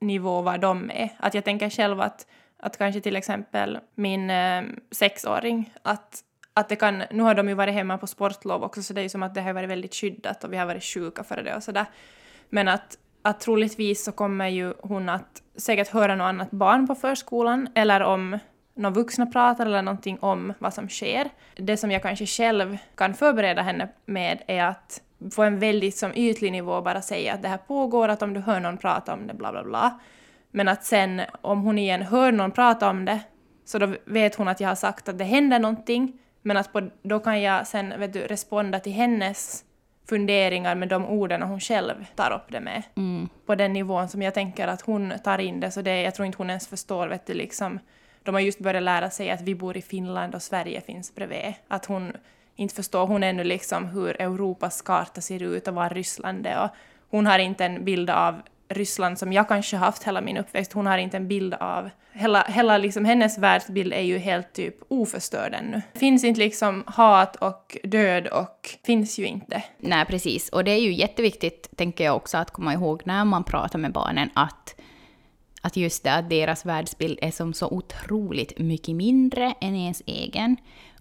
nivå 0.00 0.42
vad 0.42 0.60
de 0.60 0.90
är. 0.90 1.10
Att 1.16 1.34
jag 1.34 1.44
tänker 1.44 1.70
själv 1.70 2.00
att, 2.00 2.26
att 2.58 2.78
kanske 2.78 3.00
till 3.00 3.16
exempel 3.16 3.78
min 3.94 4.30
eh, 4.30 4.62
sexåring, 4.90 5.72
att, 5.82 6.20
att 6.54 6.68
det 6.68 6.76
kan, 6.76 7.02
nu 7.10 7.22
har 7.22 7.34
de 7.34 7.48
ju 7.48 7.54
varit 7.54 7.74
hemma 7.74 7.98
på 7.98 8.06
sportlov 8.06 8.62
också 8.62 8.82
så 8.82 8.92
det 8.92 9.00
är 9.00 9.02
ju 9.02 9.08
som 9.08 9.22
att 9.22 9.34
det 9.34 9.40
har 9.40 9.52
varit 9.52 9.70
väldigt 9.70 9.94
skyddat 9.94 10.44
och 10.44 10.52
vi 10.52 10.56
har 10.56 10.66
varit 10.66 10.84
sjuka 10.84 11.24
för 11.24 11.42
det 11.42 11.54
och 11.56 11.62
sådär. 11.62 11.86
Men 12.48 12.68
att, 12.68 12.98
att 13.22 13.40
troligtvis 13.40 14.04
så 14.04 14.12
kommer 14.12 14.48
ju 14.48 14.74
hon 14.82 15.08
att 15.08 15.42
säkert 15.56 15.88
höra 15.88 16.14
något 16.14 16.24
annat 16.24 16.50
barn 16.50 16.86
på 16.86 16.94
förskolan 16.94 17.68
eller 17.74 18.02
om 18.02 18.38
någon 18.74 18.92
vuxna 18.92 19.26
pratar 19.26 19.66
eller 19.66 19.82
någonting 19.82 20.18
om 20.20 20.52
vad 20.58 20.74
som 20.74 20.88
sker. 20.88 21.30
Det 21.56 21.76
som 21.76 21.90
jag 21.90 22.02
kanske 22.02 22.26
själv 22.26 22.78
kan 22.94 23.14
förbereda 23.14 23.62
henne 23.62 23.88
med 24.06 24.42
är 24.46 24.64
att 24.64 25.00
på 25.36 25.42
en 25.42 25.58
väldigt 25.58 25.96
som 25.96 26.12
ytlig 26.14 26.52
nivå 26.52 26.82
bara 26.82 27.02
säga 27.02 27.34
att 27.34 27.42
det 27.42 27.48
här 27.48 27.58
pågår, 27.58 28.08
att 28.08 28.22
om 28.22 28.34
du 28.34 28.40
hör 28.40 28.60
någon 28.60 28.78
prata 28.78 29.14
om 29.14 29.26
det, 29.26 29.34
bla 29.34 29.52
bla 29.52 29.64
bla. 29.64 30.00
Men 30.50 30.68
att 30.68 30.84
sen 30.84 31.22
om 31.40 31.62
hon 31.62 31.78
igen 31.78 32.02
hör 32.02 32.32
någon 32.32 32.50
prata 32.50 32.90
om 32.90 33.04
det, 33.04 33.20
så 33.64 33.78
då 33.78 33.94
vet 34.04 34.34
hon 34.34 34.48
att 34.48 34.60
jag 34.60 34.68
har 34.68 34.74
sagt 34.74 35.08
att 35.08 35.18
det 35.18 35.24
händer 35.24 35.58
någonting, 35.58 36.12
men 36.42 36.56
att 36.56 36.72
på, 36.72 36.88
då 37.02 37.20
kan 37.20 37.42
jag 37.42 37.66
sen 37.66 38.00
vet 38.00 38.12
du, 38.12 38.20
responda 38.20 38.80
till 38.80 38.92
hennes 38.92 39.64
funderingar 40.08 40.74
med 40.74 40.88
de 40.88 41.06
orden 41.06 41.42
hon 41.42 41.60
själv 41.60 41.94
tar 42.14 42.32
upp 42.32 42.52
det 42.52 42.60
med. 42.60 42.82
På 43.46 43.54
den 43.54 43.72
nivån 43.72 44.08
som 44.08 44.22
jag 44.22 44.34
tänker 44.34 44.68
att 44.68 44.80
hon 44.80 45.12
tar 45.24 45.38
in 45.38 45.60
det, 45.60 45.70
så 45.70 45.82
det, 45.82 46.02
jag 46.02 46.14
tror 46.14 46.26
inte 46.26 46.38
hon 46.38 46.50
ens 46.50 46.68
förstår, 46.68 47.08
vet 47.08 47.26
du, 47.26 47.34
liksom. 47.34 47.78
De 48.24 48.34
har 48.34 48.40
just 48.40 48.58
börjat 48.58 48.82
lära 48.82 49.10
sig 49.10 49.30
att 49.30 49.40
vi 49.40 49.54
bor 49.54 49.76
i 49.76 49.82
Finland 49.82 50.34
och 50.34 50.42
Sverige 50.42 50.80
finns 50.80 51.14
bredvid. 51.14 51.54
Att 51.68 51.86
hon 51.86 52.12
inte 52.56 52.74
förstår, 52.74 53.06
hon 53.06 53.22
ännu 53.22 53.44
liksom 53.44 53.88
hur 53.88 54.22
Europas 54.22 54.82
karta 54.82 55.20
ser 55.20 55.42
ut 55.42 55.68
och 55.68 55.74
var 55.74 55.90
Ryssland 55.90 56.46
är. 56.46 56.64
Och 56.64 56.70
hon 57.10 57.26
har 57.26 57.38
inte 57.38 57.64
en 57.64 57.84
bild 57.84 58.10
av 58.10 58.42
Ryssland 58.68 59.18
som 59.18 59.32
jag 59.32 59.48
kanske 59.48 59.76
haft 59.76 60.02
hela 60.02 60.20
min 60.20 60.36
uppväxt. 60.36 60.72
Hon 60.72 60.86
har 60.86 60.98
inte 60.98 61.16
en 61.16 61.28
bild 61.28 61.54
av... 61.54 61.90
Hela, 62.12 62.42
hela 62.42 62.78
liksom, 62.78 63.04
hennes 63.04 63.38
världsbild 63.38 63.92
är 63.92 64.00
ju 64.00 64.18
helt 64.18 64.52
typ 64.52 64.76
oförstörd 64.88 65.54
ännu. 65.54 65.82
Finns 65.94 66.24
inte 66.24 66.40
liksom 66.40 66.84
hat 66.86 67.36
och 67.36 67.76
död 67.84 68.26
och 68.26 68.68
finns 68.84 69.18
ju 69.18 69.26
inte. 69.26 69.62
Nej, 69.78 70.04
precis. 70.04 70.48
Och 70.48 70.64
det 70.64 70.70
är 70.70 70.80
ju 70.80 70.92
jätteviktigt, 70.92 71.76
tänker 71.76 72.04
jag 72.04 72.16
också, 72.16 72.38
att 72.38 72.50
komma 72.50 72.72
ihåg 72.72 73.02
när 73.04 73.24
man 73.24 73.44
pratar 73.44 73.78
med 73.78 73.92
barnen 73.92 74.30
att, 74.34 74.80
att 75.64 75.76
just 75.76 76.04
det, 76.04 76.14
att 76.14 76.30
deras 76.30 76.66
världsbild 76.66 77.18
är 77.22 77.30
som 77.30 77.54
så 77.54 77.68
otroligt 77.68 78.58
mycket 78.58 78.96
mindre 78.96 79.54
än 79.60 79.74
ens 79.74 80.02
egen. 80.06 80.56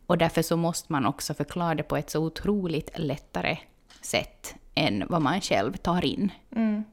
Och 0.06 0.18
därför 0.18 0.42
så 0.42 0.58
måste 0.58 0.92
man 0.92 1.06
också 1.06 1.34
förklara 1.34 1.76
det 1.76 1.84
på 1.84 1.98
ett 1.98 2.10
så 2.10 2.20
otroligt 2.24 2.92
lättare 2.96 3.58
sätt 4.02 4.56
än 4.76 5.04
vad 5.10 5.22
man 5.22 5.42
själv 5.42 5.74
tar 5.74 6.06
in. 6.06 6.32
Mm. 6.56 6.84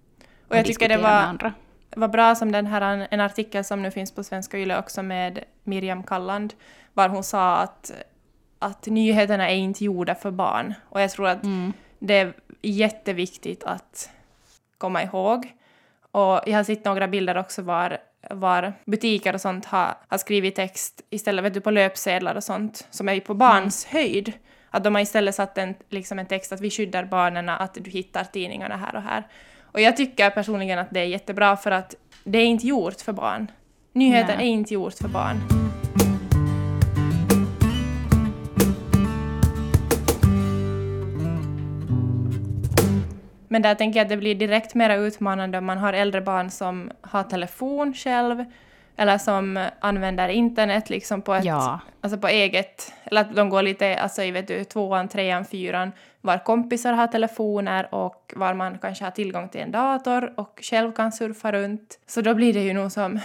Och 0.48 0.56
jag 0.56 0.66
tycker 0.66 0.88
det 0.88 0.96
var, 0.96 1.52
var 1.96 2.08
bra 2.08 2.34
som 2.34 2.52
den 2.52 2.66
här, 2.66 3.08
en 3.10 3.20
artikel 3.20 3.64
som 3.64 3.82
nu 3.82 3.90
finns 3.90 4.12
på 4.12 4.24
Svenska 4.24 4.58
Yle 4.58 4.78
också 4.78 5.02
med 5.02 5.44
Miriam 5.64 6.02
Kalland, 6.02 6.54
var 6.94 7.08
hon 7.08 7.24
sa 7.24 7.56
att, 7.56 7.92
att 8.58 8.86
nyheterna 8.86 9.50
är 9.50 9.56
inte 9.56 9.84
gjorda 9.84 10.14
för 10.14 10.30
barn. 10.30 10.74
Och 10.88 11.00
jag 11.00 11.10
tror 11.10 11.28
att 11.28 11.44
mm. 11.44 11.72
det 11.98 12.14
är 12.14 12.34
jätteviktigt 12.62 13.64
att 13.64 14.10
komma 14.78 15.02
ihåg. 15.02 15.59
Och 16.12 16.40
jag 16.46 16.56
har 16.56 16.64
sett 16.64 16.84
några 16.84 17.08
bilder 17.08 17.38
också 17.38 17.62
var, 17.62 17.98
var 18.30 18.72
butiker 18.84 19.34
och 19.34 19.40
sånt 19.40 19.66
har, 19.66 19.94
har 20.08 20.18
skrivit 20.18 20.54
text 20.54 21.02
istället 21.10 21.44
vet 21.44 21.54
du, 21.54 21.60
på 21.60 21.70
löpsedlar 21.70 22.34
och 22.34 22.44
sånt 22.44 22.86
som 22.90 23.08
är 23.08 23.20
på 23.20 23.34
barns 23.34 23.86
mm. 23.90 24.02
höjd. 24.02 24.32
Att 24.70 24.84
de 24.84 24.94
har 24.94 25.02
istället 25.02 25.34
satt 25.34 25.58
en, 25.58 25.74
liksom 25.88 26.18
en 26.18 26.26
text 26.26 26.52
att 26.52 26.60
vi 26.60 26.70
skyddar 26.70 27.04
barnen, 27.04 27.48
att 27.48 27.74
du 27.74 27.90
hittar 27.90 28.24
tidningarna 28.24 28.76
här 28.76 28.96
och 28.96 29.02
här. 29.02 29.26
Och 29.72 29.80
jag 29.80 29.96
tycker 29.96 30.30
personligen 30.30 30.78
att 30.78 30.90
det 30.90 31.00
är 31.00 31.04
jättebra 31.04 31.56
för 31.56 31.70
att 31.70 31.94
det 32.24 32.38
är 32.38 32.46
inte 32.46 32.66
gjort 32.66 33.00
för 33.00 33.12
barn. 33.12 33.50
Nyheter 33.92 34.36
Nej. 34.36 34.46
är 34.46 34.50
inte 34.50 34.74
gjort 34.74 34.94
för 34.94 35.08
barn. 35.08 35.36
Men 43.52 43.62
där 43.62 43.74
tänker 43.74 43.98
jag 43.98 44.04
att 44.04 44.08
det 44.08 44.16
blir 44.16 44.34
direkt 44.34 44.74
mer 44.74 44.98
utmanande 44.98 45.58
om 45.58 45.64
man 45.64 45.78
har 45.78 45.92
äldre 45.92 46.20
barn 46.20 46.50
som 46.50 46.90
har 47.00 47.22
telefon 47.22 47.94
själv 47.94 48.44
eller 48.96 49.18
som 49.18 49.68
använder 49.80 50.28
internet 50.28 50.90
liksom 50.90 51.22
på, 51.22 51.34
ett, 51.34 51.44
ja. 51.44 51.80
alltså 52.00 52.18
på 52.18 52.28
eget, 52.28 52.92
eller 53.04 53.20
att 53.20 53.36
de 53.36 53.48
går 53.48 53.62
lite 53.62 53.98
alltså 53.98 54.22
i 54.22 54.30
vet 54.30 54.48
du, 54.48 54.64
tvåan, 54.64 55.08
trean, 55.08 55.44
fyran, 55.44 55.92
var 56.20 56.38
kompisar 56.38 56.92
har 56.92 57.06
telefoner 57.06 57.94
och 57.94 58.32
var 58.36 58.54
man 58.54 58.78
kanske 58.78 59.04
har 59.04 59.10
tillgång 59.10 59.48
till 59.48 59.60
en 59.60 59.70
dator 59.70 60.32
och 60.36 60.60
själv 60.62 60.92
kan 60.92 61.12
surfa 61.12 61.52
runt. 61.52 61.98
Så 62.06 62.20
då 62.20 62.34
blir 62.34 62.52
det 62.52 62.60
ju 62.60 62.72
nog 62.72 62.92
som... 62.92 63.20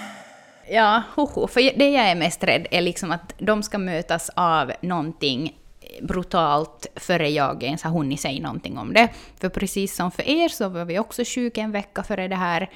Ja, 0.70 1.04
hoho, 1.16 1.48
för 1.48 1.78
det 1.80 1.90
jag 1.90 2.06
är 2.06 2.16
mest 2.16 2.44
rädd 2.44 2.68
är 2.72 2.82
liksom 2.82 3.12
att 3.12 3.34
de 3.38 3.64
ska 3.64 3.78
mötas 3.78 4.32
av 4.36 4.72
någonting 4.82 5.54
brutalt 6.02 6.88
före 6.96 7.30
jag 7.30 7.64
ens 7.64 7.84
har 7.84 7.92
hunnit 7.92 8.22
säga 8.22 8.42
någonting 8.42 8.78
om 8.78 8.94
det. 8.94 9.10
För 9.40 9.50
precis 9.50 9.96
som 9.96 10.12
för 10.12 10.30
er 10.30 10.50
så 10.50 10.70
var 10.70 10.86
vi 10.86 11.00
också 11.00 11.24
sjuka 11.26 11.62
en 11.62 11.72
vecka 11.72 12.04
före 12.04 12.28
det 12.28 12.36
här 12.36 12.70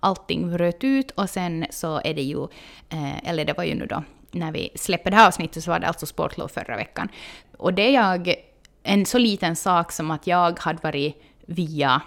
allting 0.00 0.50
bröt 0.50 0.84
ut 0.84 1.10
och 1.10 1.30
sen 1.30 1.66
så 1.70 2.00
är 2.04 2.14
det 2.14 2.22
ju, 2.22 2.44
eh, 2.88 3.28
eller 3.28 3.44
det 3.44 3.52
var 3.52 3.64
ju 3.64 3.74
nu 3.74 3.86
då 3.86 4.02
när 4.32 4.52
vi 4.52 4.70
släpper 4.74 5.10
det 5.10 5.16
här 5.16 5.26
avsnittet 5.26 5.64
så 5.64 5.70
var 5.70 5.78
det 5.78 5.86
alltså 5.86 6.06
sportlov 6.06 6.48
förra 6.48 6.76
veckan. 6.76 7.08
Och 7.56 7.74
det 7.74 7.82
är 7.82 7.94
jag, 7.94 8.34
en 8.82 9.06
så 9.06 9.18
liten 9.18 9.56
sak 9.56 9.92
som 9.92 10.10
att 10.10 10.26
jag 10.26 10.58
hade 10.60 10.78
varit 10.82 11.22
via 11.46 12.02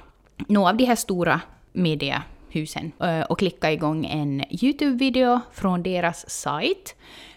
några 0.47 0.69
av 0.69 0.77
de 0.77 0.85
här 0.85 0.95
stora 0.95 1.41
mediehusen 1.71 2.91
eh, 2.99 3.21
och 3.21 3.39
klickat 3.39 3.71
igång 3.71 4.05
en 4.05 4.43
YouTube-video 4.49 5.39
från 5.53 5.83
deras 5.83 6.29
sajt 6.29 6.95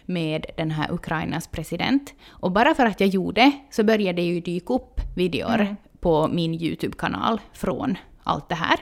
med 0.09 0.45
den 0.57 0.71
här 0.71 0.91
Ukrainas 0.91 1.47
president. 1.47 2.13
Och 2.29 2.51
bara 2.51 2.75
för 2.75 2.85
att 2.85 2.99
jag 2.99 3.09
gjorde 3.09 3.51
så 3.69 3.83
började 3.83 4.21
det 4.21 4.27
ju 4.27 4.41
dyka 4.41 4.73
upp 4.73 5.01
videor 5.15 5.61
mm. 5.61 5.75
på 5.99 6.27
min 6.27 6.53
YouTube-kanal 6.53 7.41
från 7.53 7.97
allt 8.23 8.49
det 8.49 8.55
här. 8.55 8.79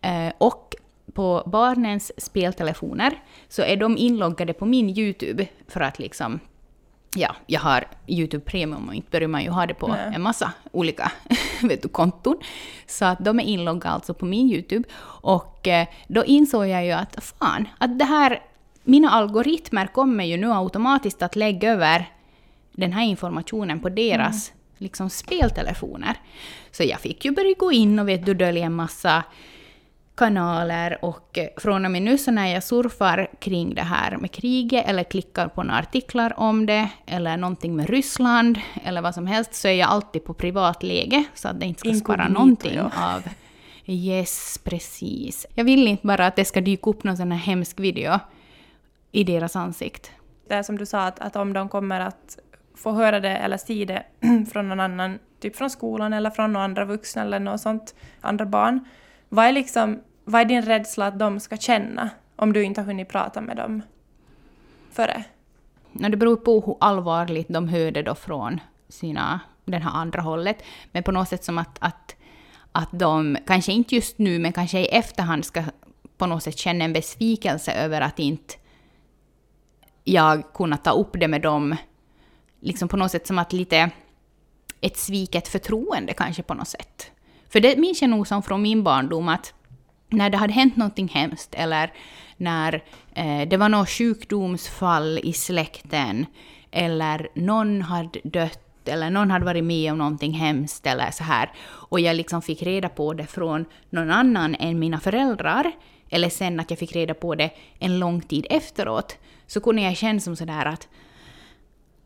Eh, 0.00 0.32
och 0.38 0.74
på 1.12 1.42
barnens 1.46 2.12
speltelefoner 2.16 3.22
så 3.48 3.62
är 3.62 3.76
de 3.76 3.96
inloggade 3.96 4.52
på 4.52 4.66
min 4.66 4.98
YouTube 4.98 5.46
för 5.68 5.80
att 5.80 5.98
liksom 5.98 6.40
ja, 7.16 7.36
jag 7.46 7.60
har 7.60 7.84
YouTube 8.06 8.44
Premium 8.44 8.88
och 8.88 8.94
inte 8.94 9.10
börjar 9.10 9.28
man 9.28 9.42
ju 9.42 9.50
ha 9.50 9.66
det 9.66 9.74
på 9.74 9.88
Nej. 9.88 10.12
en 10.14 10.22
massa 10.22 10.52
olika 10.72 11.12
vet 11.62 11.82
du, 11.82 11.88
konton. 11.88 12.38
Så 12.86 13.04
att 13.04 13.24
de 13.24 13.40
är 13.40 13.44
inloggade 13.44 13.94
alltså 13.94 14.14
på 14.14 14.24
min 14.24 14.50
YouTube. 14.50 14.88
Och 15.02 15.68
eh, 15.68 15.86
då 16.08 16.24
insåg 16.24 16.66
jag 16.66 16.84
ju 16.84 16.92
att 16.92 17.24
fan, 17.24 17.68
att 17.78 17.98
det 17.98 18.04
här, 18.04 18.42
mina 18.88 19.10
algoritmer 19.10 19.86
kommer 19.86 20.24
ju 20.24 20.36
nu 20.36 20.52
automatiskt 20.52 21.22
att 21.22 21.36
lägga 21.36 21.72
över 21.72 22.10
den 22.72 22.92
här 22.92 23.04
informationen 23.04 23.80
på 23.80 23.88
deras 23.88 24.50
mm. 24.50 24.60
liksom, 24.78 25.10
speltelefoner. 25.10 26.16
Så 26.70 26.82
jag 26.84 27.00
fick 27.00 27.24
ju 27.24 27.30
börja 27.30 27.54
gå 27.58 27.72
in 27.72 27.98
och 27.98 28.08
vet 28.08 28.26
du, 28.26 28.34
dölja 28.34 28.66
en 28.66 28.74
massa 28.74 29.24
kanaler 30.14 31.04
och 31.04 31.38
från 31.56 31.84
och 31.84 31.90
med 31.90 32.02
nu 32.02 32.18
så 32.18 32.30
när 32.30 32.46
jag 32.46 32.64
surfar 32.64 33.30
kring 33.40 33.74
det 33.74 33.82
här 33.82 34.16
med 34.16 34.32
kriget 34.32 34.88
eller 34.88 35.04
klickar 35.04 35.48
på 35.48 35.62
några 35.62 35.78
artiklar 35.78 36.40
om 36.40 36.66
det 36.66 36.88
eller 37.06 37.36
någonting 37.36 37.76
med 37.76 37.90
Ryssland 37.90 38.58
eller 38.84 39.00
vad 39.02 39.14
som 39.14 39.26
helst 39.26 39.54
så 39.54 39.68
är 39.68 39.72
jag 39.72 39.88
alltid 39.88 40.24
på 40.24 40.34
privat 40.34 40.82
läge 40.82 41.24
så 41.34 41.48
att 41.48 41.60
det 41.60 41.66
inte 41.66 41.80
ska 41.80 41.94
spara 41.94 42.28
någonting 42.28 42.74
ja. 42.74 42.90
av... 42.96 43.22
Yes, 43.90 44.60
precis. 44.64 45.46
Jag 45.54 45.64
vill 45.64 45.88
inte 45.88 46.06
bara 46.06 46.26
att 46.26 46.36
det 46.36 46.44
ska 46.44 46.60
dyka 46.60 46.90
upp 46.90 47.04
någon 47.04 47.16
sån 47.16 47.32
här 47.32 47.38
hemsk 47.38 47.80
video 47.80 48.18
i 49.12 49.24
deras 49.24 49.56
ansikt. 49.56 50.10
Det 50.48 50.54
är 50.54 50.62
som 50.62 50.78
du 50.78 50.86
sa, 50.86 51.00
att, 51.00 51.18
att 51.18 51.36
om 51.36 51.52
de 51.52 51.68
kommer 51.68 52.00
att 52.00 52.38
få 52.74 52.92
höra 52.92 53.20
det 53.20 53.36
eller 53.36 53.56
se 53.56 53.84
det 53.84 54.02
från 54.52 54.68
någon 54.68 54.80
annan, 54.80 55.18
typ 55.40 55.56
från 55.56 55.70
skolan 55.70 56.12
eller 56.12 56.30
från 56.30 56.52
några 56.52 56.64
andra 56.64 56.84
vuxna 56.84 57.22
eller 57.22 57.40
något 57.40 57.60
sånt, 57.60 57.94
andra 58.20 58.46
barn, 58.46 58.84
vad 59.28 59.44
är 59.46 59.52
liksom 59.52 60.00
vad 60.24 60.40
är 60.40 60.44
din 60.44 60.62
rädsla 60.62 61.06
att 61.06 61.18
de 61.18 61.40
ska 61.40 61.56
känna 61.56 62.10
om 62.36 62.52
du 62.52 62.62
inte 62.62 62.80
har 62.80 62.86
hunnit 62.86 63.08
prata 63.08 63.40
med 63.40 63.56
dem 63.56 63.82
före? 64.92 65.24
Det 65.92 66.16
beror 66.16 66.36
på 66.36 66.60
hur 66.60 66.76
allvarligt 66.80 67.48
de 67.48 67.68
hör 67.68 67.90
det 67.90 68.02
då 68.02 68.14
från 68.14 68.60
sina, 68.88 69.40
den 69.64 69.82
här 69.82 69.90
andra 69.90 70.20
hållet. 70.20 70.62
Men 70.92 71.02
på 71.02 71.12
något 71.12 71.28
sätt 71.28 71.44
som 71.44 71.58
att, 71.58 71.78
att, 71.80 72.16
att 72.72 72.88
de, 72.92 73.36
kanske 73.46 73.72
inte 73.72 73.94
just 73.94 74.18
nu, 74.18 74.38
men 74.38 74.52
kanske 74.52 74.80
i 74.80 74.86
efterhand 74.86 75.44
ska 75.44 75.62
på 76.16 76.26
något 76.26 76.42
sätt 76.42 76.58
känna 76.58 76.84
en 76.84 76.92
besvikelse 76.92 77.72
över 77.72 78.00
att 78.00 78.18
inte 78.18 78.54
jag 80.12 80.52
kunnat 80.54 80.84
ta 80.84 80.90
upp 80.90 81.10
det 81.12 81.28
med 81.28 81.42
dem. 81.42 81.76
Liksom 82.60 82.88
på 82.88 82.96
något 82.96 83.10
sätt 83.10 83.26
som 83.26 83.38
att 83.38 83.52
lite 83.52 83.90
ett 84.80 84.96
sviket 84.96 85.48
förtroende 85.48 86.12
kanske 86.12 86.42
på 86.42 86.54
något 86.54 86.68
sätt. 86.68 87.10
För 87.48 87.60
det 87.60 87.78
minns 87.78 88.02
jag 88.02 88.10
nog 88.10 88.26
som 88.26 88.42
från 88.42 88.62
min 88.62 88.82
barndom 88.82 89.28
att 89.28 89.54
när 90.08 90.30
det 90.30 90.36
hade 90.36 90.52
hänt 90.52 90.76
någonting 90.76 91.08
hemskt 91.08 91.54
eller 91.54 91.92
när 92.36 92.84
eh, 93.14 93.48
det 93.48 93.56
var 93.56 93.68
något 93.68 93.88
sjukdomsfall 93.88 95.20
i 95.22 95.32
släkten 95.32 96.26
eller 96.70 97.28
någon 97.34 97.82
hade 97.82 98.20
dött 98.24 98.88
eller 98.88 99.10
någon 99.10 99.30
hade 99.30 99.44
varit 99.44 99.64
med 99.64 99.92
om 99.92 99.98
någonting 99.98 100.32
hemskt 100.32 100.86
eller 100.86 101.10
så 101.10 101.24
här 101.24 101.52
och 101.64 102.00
jag 102.00 102.16
liksom 102.16 102.42
fick 102.42 102.62
reda 102.62 102.88
på 102.88 103.14
det 103.14 103.26
från 103.26 103.64
någon 103.90 104.10
annan 104.10 104.54
än 104.54 104.78
mina 104.78 105.00
föräldrar 105.00 105.72
eller 106.10 106.28
sen 106.28 106.60
att 106.60 106.70
jag 106.70 106.78
fick 106.78 106.96
reda 106.96 107.14
på 107.14 107.34
det 107.34 107.50
en 107.78 107.98
lång 107.98 108.20
tid 108.20 108.46
efteråt 108.50 109.16
så 109.48 109.60
kunde 109.60 109.82
jag 109.82 109.96
känna 109.96 110.20
som 110.20 110.36
sådär 110.36 110.66
att 110.66 110.88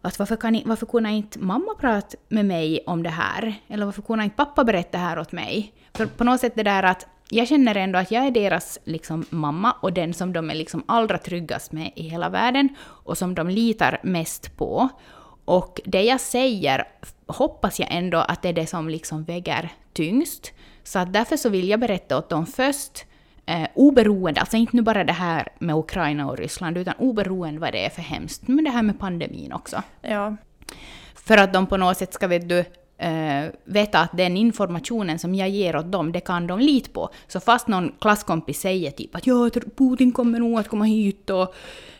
att 0.04 0.18
varför, 0.18 0.36
kan, 0.36 0.62
varför 0.64 0.86
kunde 0.86 1.10
inte 1.10 1.38
mamma 1.38 1.74
prata 1.80 2.16
med 2.28 2.46
mig 2.46 2.84
om 2.86 3.02
det 3.02 3.10
här? 3.10 3.54
Eller 3.68 3.84
varför 3.84 4.02
kunde 4.02 4.24
inte 4.24 4.36
pappa 4.36 4.64
berätta 4.64 4.98
det 4.98 5.04
här 5.04 5.18
åt 5.18 5.32
mig? 5.32 5.72
För 5.94 6.06
på 6.06 6.24
något 6.24 6.40
sätt 6.40 6.52
det 6.56 6.62
där 6.62 6.82
att 6.82 7.06
jag 7.28 7.48
känner 7.48 7.74
ändå 7.74 7.98
att 7.98 8.10
jag 8.10 8.26
är 8.26 8.30
deras 8.30 8.78
liksom, 8.84 9.24
mamma 9.30 9.72
och 9.80 9.92
den 9.92 10.14
som 10.14 10.32
de 10.32 10.50
är 10.50 10.54
liksom 10.54 10.84
allra 10.88 11.18
tryggast 11.18 11.72
med 11.72 11.92
i 11.96 12.08
hela 12.08 12.28
världen 12.28 12.68
och 12.80 13.18
som 13.18 13.34
de 13.34 13.48
litar 13.48 14.00
mest 14.02 14.56
på. 14.56 14.88
Och 15.44 15.80
det 15.84 16.02
jag 16.02 16.20
säger 16.20 16.84
hoppas 17.26 17.80
jag 17.80 17.88
ändå 17.92 18.18
att 18.18 18.42
det 18.42 18.48
är 18.48 18.52
det 18.52 18.66
som 18.66 18.88
liksom 18.88 19.24
väger 19.24 19.72
tyngst. 19.92 20.52
Så 20.84 20.98
att 20.98 21.12
därför 21.12 21.36
så 21.36 21.48
vill 21.48 21.68
jag 21.68 21.80
berätta 21.80 22.18
åt 22.18 22.28
dem 22.28 22.46
först, 22.46 23.04
eh, 23.46 23.68
oberoende, 23.74 24.40
alltså 24.40 24.56
inte 24.56 24.76
nu 24.76 24.82
bara 24.82 25.04
det 25.04 25.12
här 25.12 25.48
med 25.58 25.76
Ukraina 25.76 26.30
och 26.30 26.38
Ryssland, 26.38 26.78
utan 26.78 26.94
oberoende 26.98 27.60
vad 27.60 27.72
det 27.72 27.84
är 27.84 27.90
för 27.90 28.02
hemskt, 28.02 28.48
men 28.48 28.64
det 28.64 28.70
här 28.70 28.82
med 28.82 28.98
pandemin 28.98 29.52
också. 29.52 29.82
Ja. 30.00 30.36
För 31.14 31.38
att 31.38 31.52
de 31.52 31.66
på 31.66 31.76
något 31.76 31.96
sätt 31.96 32.14
ska 32.14 32.26
vet 32.26 32.48
du, 32.48 32.58
uh, 32.58 33.50
veta 33.64 34.00
att 34.00 34.16
den 34.16 34.36
informationen 34.36 35.18
som 35.18 35.34
jag 35.34 35.48
ger 35.48 35.76
åt 35.76 35.92
dem, 35.92 36.12
det 36.12 36.20
kan 36.20 36.46
de 36.46 36.60
lita 36.60 36.90
på. 36.92 37.10
Så 37.28 37.40
fast 37.40 37.68
någon 37.68 37.92
klasskompis 38.00 38.60
säger 38.60 38.90
typ 38.90 39.16
att 39.16 39.26
ja, 39.26 39.50
Putin 39.76 40.12
kommer 40.12 40.38
nog 40.38 40.58
att 40.58 40.68
komma 40.68 40.84
hit 40.84 41.30
och 41.30 41.54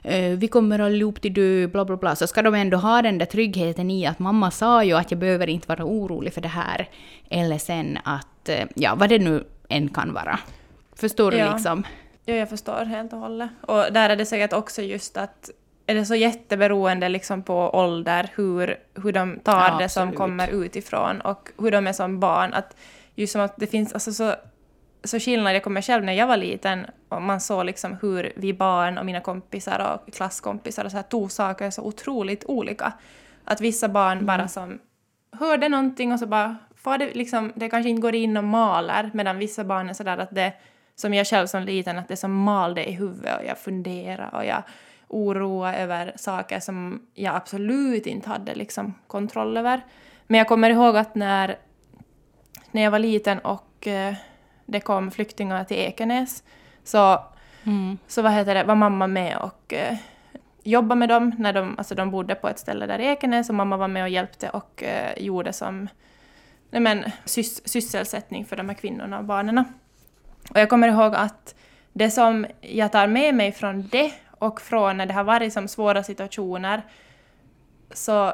uh, 0.05 0.37
vi 0.37 0.49
kommer 0.49 0.79
allihop 0.79 1.21
till 1.21 1.35
dö, 1.35 1.67
bla 1.67 1.85
bla 1.85 1.97
bla, 1.97 2.17
så 2.17 2.27
ska 2.27 2.43
de 2.43 2.55
ändå 2.55 2.77
ha 2.77 3.03
den 3.03 3.19
där 3.19 3.27
tryggheten 3.27 3.91
i 3.91 4.07
att 4.07 4.19
mamma 4.19 4.51
sa 4.51 4.85
ju 4.85 4.93
att 4.93 5.11
jag 5.11 5.21
behöver 5.21 5.47
inte 5.47 5.69
vara 5.69 5.85
orolig 5.85 6.35
för 6.35 6.41
det 6.41 6.49
här. 6.49 6.89
Eller 7.31 7.59
sen 7.59 7.99
att, 8.05 8.49
uh, 8.49 8.65
ja, 8.75 8.95
vad 8.95 9.09
det 9.09 9.19
nu 9.19 9.45
än 9.69 9.89
kan 9.89 10.13
vara. 10.13 10.39
Förstår 11.03 11.31
du 11.31 11.37
ja. 11.37 11.53
liksom? 11.53 11.83
Ja, 12.25 12.35
jag 12.35 12.49
förstår 12.49 12.85
helt 12.85 13.13
och 13.13 13.19
hållet. 13.19 13.51
Och 13.61 13.93
där 13.93 14.11
är 14.11 14.17
det 14.17 14.27
säkert 14.27 14.53
också 14.53 14.83
just 14.83 15.17
att 15.17 15.51
är 15.87 15.95
det 15.95 16.05
så 16.05 16.15
jätteberoende 16.15 17.09
liksom 17.09 17.43
på 17.43 17.55
ålder 17.55 18.31
hur, 18.35 18.77
hur 18.95 19.13
de 19.13 19.41
tar 19.41 19.69
ja, 19.69 19.79
det 19.79 19.89
som 19.89 20.13
kommer 20.13 20.49
utifrån 20.49 21.21
och 21.21 21.49
hur 21.59 21.71
de 21.71 21.87
är 21.87 21.93
som 21.93 22.21
barn. 22.21 22.55
Att 22.55 22.77
just 23.15 23.33
som 23.33 23.43
att 23.43 23.57
det 23.57 23.67
finns 23.67 23.93
alltså 23.93 24.13
så, 24.13 24.35
så 25.05 25.21
skillnad, 25.21 25.55
jag 25.55 25.63
kommer 25.63 25.83
själv 25.83 26.05
när 26.05 26.13
jag 26.13 26.27
var 26.27 26.37
liten 26.37 26.87
och 27.09 27.23
man 27.23 27.41
såg 27.41 27.65
liksom 27.65 27.97
hur 28.03 28.33
vi 28.37 28.55
barn 28.55 28.99
och 28.99 29.07
mina 29.07 29.21
kompisar 29.21 29.93
och 29.95 30.15
klasskompisar 30.15 30.85
och 30.85 30.91
så 30.91 30.97
här 30.97 31.05
tog 31.05 31.33
saker 31.33 31.71
så 31.71 31.83
otroligt 31.83 32.45
olika. 32.45 32.93
Att 33.45 33.61
vissa 33.61 33.89
barn 33.89 34.27
bara 34.27 34.49
som 34.49 34.79
hörde 35.33 35.69
någonting 35.69 36.13
och 36.13 36.19
så 36.19 36.27
bara 36.27 36.57
det 36.85 37.15
liksom, 37.15 37.53
det 37.55 37.69
kanske 37.69 37.91
inte 37.91 38.03
går 38.03 38.15
in 38.15 38.37
och 38.37 38.45
maler 38.45 39.11
medan 39.15 39.39
vissa 39.39 39.65
barn 39.65 39.89
är 39.89 39.95
sådär 39.95 40.19
att 40.19 40.35
det, 40.35 40.53
som 40.95 41.15
jag 41.15 41.27
själv 41.27 41.47
som 41.47 41.63
liten, 41.63 41.99
att 41.99 42.09
det 42.09 42.17
som 42.17 42.33
malde 42.33 42.89
i 42.91 42.93
huvudet 42.93 43.39
och 43.41 43.47
jag 43.47 43.59
funderade 43.59 44.37
och 44.37 44.45
jag 44.45 44.63
oroade 45.09 45.77
över 45.77 46.13
saker 46.17 46.61
som 46.61 47.07
jag 47.15 47.35
absolut 47.35 48.07
inte 48.07 48.29
hade 48.29 48.55
liksom 48.55 48.95
kontroll 49.07 49.57
över. 49.57 49.81
Men 50.27 50.39
jag 50.39 50.49
kommer 50.49 50.71
ihåg 50.71 50.97
att 50.97 51.15
när, 51.15 51.57
när 52.71 52.83
jag 52.83 52.91
var 52.91 52.99
liten 52.99 53.39
och 53.39 53.87
eh, 53.87 54.15
det 54.67 54.81
kom 54.81 55.11
flyktingar 55.11 55.65
till 55.65 55.77
Ekenäs 55.77 56.45
så, 56.85 57.25
Mm. 57.65 57.99
så 58.07 58.23
vad 58.23 58.33
heter 58.33 58.55
det, 58.55 58.65
var 58.65 58.75
mamma 58.75 59.07
med 59.07 59.37
och 59.37 59.73
eh, 59.75 59.97
jobbade 60.63 60.99
med 60.99 61.09
dem. 61.09 61.35
När 61.39 61.53
de, 61.53 61.79
alltså 61.79 61.95
de 61.95 62.11
bodde 62.11 62.35
på 62.35 62.49
ett 62.49 62.59
ställe 62.59 62.87
där 62.87 62.99
i 62.99 63.07
Ekenäs 63.07 63.49
och 63.49 63.55
mamma 63.55 63.77
var 63.77 63.89
med 63.89 64.03
och 64.03 64.09
hjälpte 64.09 64.49
och 64.49 64.83
eh, 64.83 65.19
gjorde 65.19 65.53
som 65.53 65.89
nej 66.71 66.81
men, 66.81 67.05
sys, 67.25 67.69
sysselsättning 67.69 68.45
för 68.45 68.57
de 68.57 68.69
här 68.69 68.77
kvinnorna 68.77 69.19
och 69.19 69.25
barnen. 69.25 69.65
Och 70.55 70.61
jag 70.61 70.69
kommer 70.69 70.89
ihåg 70.89 71.15
att 71.15 71.55
det 71.93 72.11
som 72.11 72.47
jag 72.61 72.93
tar 72.93 73.07
med 73.07 73.35
mig 73.35 73.53
från 73.53 73.89
det 73.89 74.13
och 74.31 74.61
från 74.61 74.97
när 74.97 75.07
det 75.07 75.15
har 75.15 75.25
varit 75.25 75.53
som 75.53 75.69
svåra 75.69 76.03
situationer 76.03 76.83
så 77.91 78.33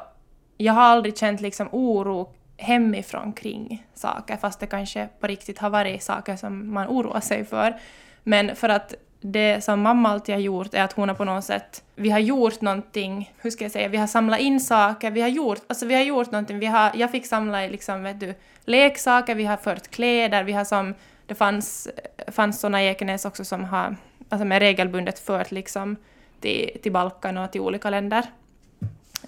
jag 0.57 0.73
har 0.73 0.81
aldrig 0.81 1.17
känt 1.17 1.41
liksom 1.41 1.69
oro 1.71 2.29
hemifrån 2.57 3.33
kring 3.33 3.85
saker, 3.93 4.37
fast 4.37 4.59
det 4.59 4.67
kanske 4.67 5.09
på 5.19 5.27
riktigt 5.27 5.59
har 5.59 5.69
varit 5.69 6.03
saker 6.03 6.35
som 6.35 6.73
man 6.73 6.87
oroar 6.87 7.19
sig 7.19 7.45
för. 7.45 7.79
Men 8.23 8.55
för 8.55 8.69
att 8.69 8.93
det 9.21 9.63
som 9.63 9.81
mamma 9.81 10.09
alltid 10.09 10.35
har 10.35 10.39
gjort 10.41 10.73
är 10.73 10.83
att 10.83 10.93
hon 10.93 11.09
har 11.09 11.15
på 11.15 11.25
något 11.25 11.45
sätt, 11.45 11.83
vi 11.95 12.09
har 12.09 12.19
gjort 12.19 12.61
någonting, 12.61 13.33
hur 13.37 13.49
ska 13.49 13.65
jag 13.65 13.71
säga, 13.71 13.87
vi 13.87 13.97
har 13.97 14.07
samlat 14.07 14.39
in 14.39 14.59
saker, 14.59 15.11
vi 15.11 15.21
har 15.21 15.29
gjort, 15.29 15.61
alltså 15.67 15.85
vi 15.85 15.95
har 15.95 16.01
gjort 16.01 16.31
någonting, 16.31 16.59
vi 16.59 16.65
har, 16.65 16.91
jag 16.95 17.11
fick 17.11 17.25
samla 17.25 17.59
liksom, 17.59 18.03
vet 18.03 18.19
du, 18.19 18.33
leksaker, 18.65 19.35
vi 19.35 19.45
har 19.45 19.57
fört 19.57 19.87
kläder, 19.87 20.43
vi 20.43 20.53
har 20.53 20.63
som, 20.63 20.93
det 21.29 21.35
fanns, 21.35 21.87
fanns 22.27 22.59
sådana 22.59 22.83
i 22.83 22.87
Ekenäs 22.87 23.25
också 23.25 23.45
som 23.45 23.63
har, 23.63 23.95
alltså 24.29 24.45
med 24.45 24.59
regelbundet 24.59 25.19
fört 25.19 25.51
liksom 25.51 25.95
till, 26.39 26.79
till 26.83 26.91
Balkan 26.91 27.37
och 27.37 27.51
till 27.51 27.61
olika 27.61 27.89
länder. 27.89 28.25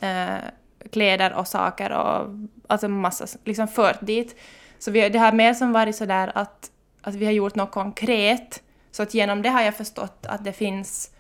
Eh, 0.01 0.35
kläder 0.91 1.33
och 1.33 1.47
saker 1.47 1.91
och 1.91 2.27
alltså 2.67 2.87
massa 2.87 3.25
liksom 3.43 3.67
fört 3.67 3.97
dit. 4.01 4.39
Så 4.79 4.91
vi, 4.91 5.09
det 5.09 5.19
har 5.19 5.31
mer 5.31 5.53
som 5.53 5.73
varit 5.73 5.95
sådär 5.95 6.31
att, 6.35 6.71
att 7.01 7.15
vi 7.15 7.25
har 7.25 7.31
gjort 7.31 7.55
något 7.55 7.71
konkret. 7.71 8.63
Så 8.91 9.03
att 9.03 9.13
genom 9.13 9.41
det 9.41 9.49
har 9.49 9.61
jag 9.61 9.75
förstått 9.75 10.25
att 10.25 10.43
det 10.43 10.53
finns 10.53 11.11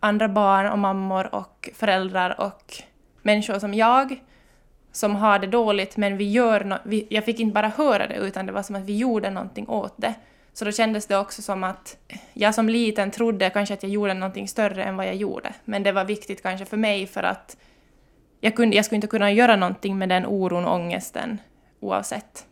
andra 0.00 0.28
barn 0.28 0.66
och 0.66 0.78
mammor 0.78 1.34
och 1.34 1.70
föräldrar 1.74 2.40
och 2.40 2.82
människor 3.22 3.58
som 3.58 3.74
jag 3.74 4.20
som 4.92 5.16
har 5.16 5.38
det 5.38 5.46
dåligt 5.46 5.96
men 5.96 6.16
vi 6.16 6.30
gör 6.30 6.64
no 6.64 6.76
vi, 6.84 7.06
Jag 7.10 7.24
fick 7.24 7.40
inte 7.40 7.54
bara 7.54 7.68
höra 7.68 8.06
det 8.06 8.14
utan 8.14 8.46
det 8.46 8.52
var 8.52 8.62
som 8.62 8.76
att 8.76 8.84
vi 8.84 8.96
gjorde 8.96 9.30
någonting 9.30 9.68
åt 9.68 9.94
det. 9.96 10.14
Så 10.52 10.64
då 10.64 10.72
kändes 10.72 11.06
det 11.06 11.18
också 11.18 11.42
som 11.42 11.64
att 11.64 11.96
jag 12.32 12.54
som 12.54 12.68
liten 12.68 13.10
trodde 13.10 13.50
kanske 13.50 13.74
att 13.74 13.82
jag 13.82 13.92
gjorde 13.92 14.14
någonting 14.14 14.48
större 14.48 14.84
än 14.84 14.96
vad 14.96 15.06
jag 15.06 15.14
gjorde. 15.14 15.54
Men 15.64 15.82
det 15.82 15.92
var 15.92 16.04
viktigt 16.04 16.42
kanske 16.42 16.66
för 16.66 16.76
mig 16.76 17.06
för 17.06 17.22
att 17.22 17.56
jag, 18.40 18.56
kunde, 18.56 18.76
jag 18.76 18.84
skulle 18.84 18.96
inte 18.96 19.06
kunna 19.06 19.32
göra 19.32 19.56
någonting 19.56 19.98
med 19.98 20.08
den 20.08 20.26
oron 20.26 20.64
och 20.64 20.74
ångesten 20.74 21.38
oavsett. 21.80 22.46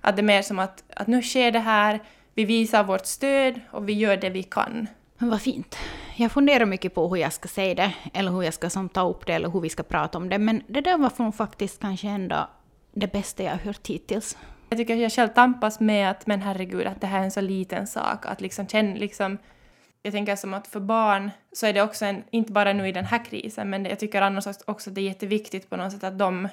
Att 0.00 0.16
det 0.16 0.20
är 0.20 0.24
mer 0.24 0.42
som 0.42 0.58
att, 0.58 0.84
att 0.96 1.06
nu 1.06 1.22
sker 1.22 1.50
det 1.50 1.58
här, 1.58 2.00
vi 2.34 2.44
visar 2.44 2.84
vårt 2.84 3.06
stöd 3.06 3.60
och 3.70 3.88
vi 3.88 3.92
gör 3.92 4.16
det 4.16 4.30
vi 4.30 4.42
kan. 4.42 4.86
Men 5.18 5.30
vad 5.30 5.42
fint. 5.42 5.76
Jag 6.16 6.32
funderar 6.32 6.66
mycket 6.66 6.94
på 6.94 7.08
hur 7.08 7.16
jag 7.16 7.32
ska 7.32 7.48
säga 7.48 7.74
det, 7.74 7.92
eller 8.12 8.30
hur 8.30 8.42
jag 8.42 8.54
ska 8.54 8.70
som 8.70 8.88
ta 8.88 9.08
upp 9.08 9.26
det, 9.26 9.32
eller 9.32 9.48
hur 9.48 9.60
vi 9.60 9.68
ska 9.68 9.82
prata 9.82 10.18
om 10.18 10.28
det. 10.28 10.38
Men 10.38 10.62
det 10.66 10.80
där 10.80 10.98
var 10.98 11.32
faktiskt 11.32 11.80
kanske 11.80 12.08
ändå 12.08 12.48
det 12.92 13.12
bästa 13.12 13.42
jag 13.42 13.50
har 13.50 13.58
hört 13.58 13.86
hittills. 13.86 14.36
Jag 14.68 14.78
tycker 14.78 14.96
jag 14.96 15.12
själv 15.12 15.28
tampas 15.28 15.80
med 15.80 16.10
att, 16.10 16.26
men 16.26 16.40
herregud, 16.40 16.86
att 16.86 17.00
det 17.00 17.06
här 17.06 17.20
är 17.20 17.24
en 17.24 17.30
så 17.30 17.40
liten 17.40 17.86
sak. 17.86 18.26
Att 18.26 18.40
liksom 18.40 18.66
känna 18.66 18.94
liksom... 18.94 19.38
Jag 20.02 20.12
tänker 20.12 20.36
som 20.36 20.54
att 20.54 20.66
för 20.66 20.80
barn 20.80 21.30
så 21.52 21.66
är 21.66 21.72
det 21.72 21.82
också 21.82 22.04
en, 22.04 22.24
inte 22.30 22.52
bara 22.52 22.72
nu 22.72 22.88
i 22.88 22.92
den 22.92 23.04
här 23.04 23.24
krisen, 23.24 23.70
men 23.70 23.84
jag 23.84 23.98
tycker 23.98 24.22
annars 24.22 24.46
också 24.64 24.90
att 24.90 24.94
det 24.94 25.00
är 25.00 25.02
jätteviktigt 25.02 25.70
på 25.70 25.76
något 25.76 25.92
sätt 25.92 26.04
att 26.04 26.18
de 26.18 26.48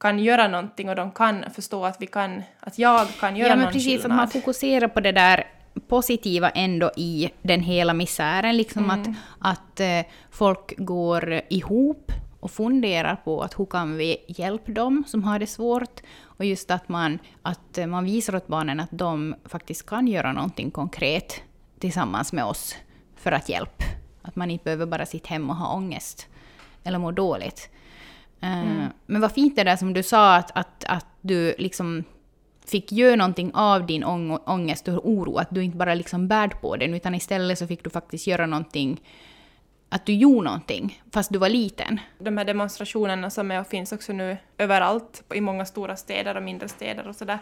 kan 0.00 0.18
göra 0.18 0.48
någonting 0.48 0.88
och 0.88 0.96
de 0.96 1.12
kan 1.12 1.44
förstå 1.50 1.84
att 1.84 2.02
vi 2.02 2.06
kan, 2.06 2.42
att 2.60 2.78
jag 2.78 3.08
kan 3.20 3.36
göra 3.36 3.48
ja, 3.48 3.56
men 3.56 3.64
någon 3.64 3.72
precis, 3.72 4.02
skillnad. 4.02 4.10
att 4.10 4.16
man 4.16 4.28
fokuserar 4.28 4.88
på 4.88 5.00
det 5.00 5.12
där 5.12 5.46
positiva 5.88 6.50
ändå 6.50 6.90
i 6.96 7.30
den 7.42 7.60
hela 7.60 7.94
misären. 7.94 8.56
Liksom 8.56 8.84
Mm. 8.84 9.00
att, 9.00 9.08
att 9.38 9.80
eh, 9.80 10.00
folk 10.30 10.74
går 10.78 11.40
ihop 11.50 12.12
och 12.40 12.50
funderar 12.50 13.16
på 13.16 13.42
att 13.42 13.58
hur 13.58 13.66
kan 13.66 13.96
vi 13.96 14.16
hjälpa 14.28 14.72
dem 14.72 15.04
som 15.06 15.24
har 15.24 15.38
det 15.38 15.46
svårt. 15.46 16.00
Och 16.24 16.44
just 16.44 16.70
att 16.70 16.88
man, 16.88 17.18
att 17.42 17.78
eh, 17.78 17.86
man 17.86 18.04
visar 18.04 18.34
åt 18.36 18.46
barnen 18.46 18.80
att 18.80 18.88
de 18.90 19.34
faktiskt 19.44 19.86
kan 19.86 20.06
göra 20.06 20.32
någonting 20.32 20.70
konkret 20.70 21.40
tillsammans 21.78 22.32
med 22.32 22.44
oss 22.44 22.74
för 23.16 23.32
att 23.32 23.48
hjälpa. 23.48 23.84
Att 24.22 24.36
man 24.36 24.50
inte 24.50 24.64
behöver 24.64 24.86
bara 24.86 25.06
sitta 25.06 25.28
hemma 25.28 25.52
och 25.52 25.58
ha 25.58 25.74
ångest 25.76 26.26
eller 26.84 26.98
må 26.98 27.10
dåligt. 27.10 27.70
Eh, 28.40 28.84
Men 29.06 29.20
vad 29.20 29.32
fint 29.32 29.56
det 29.56 29.64
där 29.64 29.76
som 29.76 29.92
du 29.92 30.02
sa, 30.02 30.34
att, 30.36 30.50
att, 30.54 30.84
att 30.88 31.06
du 31.20 31.54
liksom 31.58 32.04
fick 32.66 32.92
göra 32.92 33.16
någonting 33.16 33.50
av 33.54 33.86
din 33.86 34.04
ång 34.04 34.38
ångest 34.46 34.88
och 34.88 35.08
oro, 35.08 35.36
att 35.36 35.50
du 35.50 35.64
inte 35.64 35.76
bara 35.76 35.94
liksom 35.94 36.28
bär 36.28 36.48
på 36.48 36.76
den, 36.76 36.94
utan 36.94 37.14
istället 37.14 37.58
så 37.58 37.66
fick 37.66 37.84
du 37.84 37.90
faktiskt 37.90 38.26
göra 38.26 38.46
någonting, 38.46 39.00
att 39.88 40.06
du 40.06 40.12
gjorde 40.12 40.44
någonting, 40.44 41.02
fast 41.12 41.32
du 41.32 41.38
var 41.38 41.48
liten. 41.48 42.00
de 42.18 42.38
här 42.38 42.44
demonstrationerna 42.44 43.30
som 43.30 43.50
är 43.50 43.60
och 43.60 43.66
finns 43.66 43.92
också 43.92 44.12
nu 44.12 44.36
överallt, 44.58 45.22
i 45.34 45.40
många 45.40 45.64
stora 45.64 45.96
städer 45.96 46.36
och 46.36 46.42
mindre 46.42 46.68
städer 46.68 47.08
och 47.08 47.16
sådär. 47.16 47.38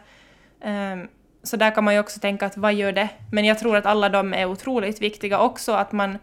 Um, 0.65 1.09
så 1.43 1.57
där 1.57 1.71
kan 1.71 1.85
man 1.85 1.95
ju 1.95 2.01
också 2.01 2.21
tänka 2.21 2.47
att 2.47 2.57
vad 2.57 2.75
gör 2.75 2.93
det? 2.93 3.09
Men 3.33 3.45
jag 3.45 3.59
tror 3.59 3.77
att 3.77 3.87
alla 3.87 4.09
de 4.09 4.35
är 4.35 4.47
otroligt 4.47 5.03
viktiga 5.03 5.39
också, 5.39 5.73
att 5.73 5.93
man 5.93 6.19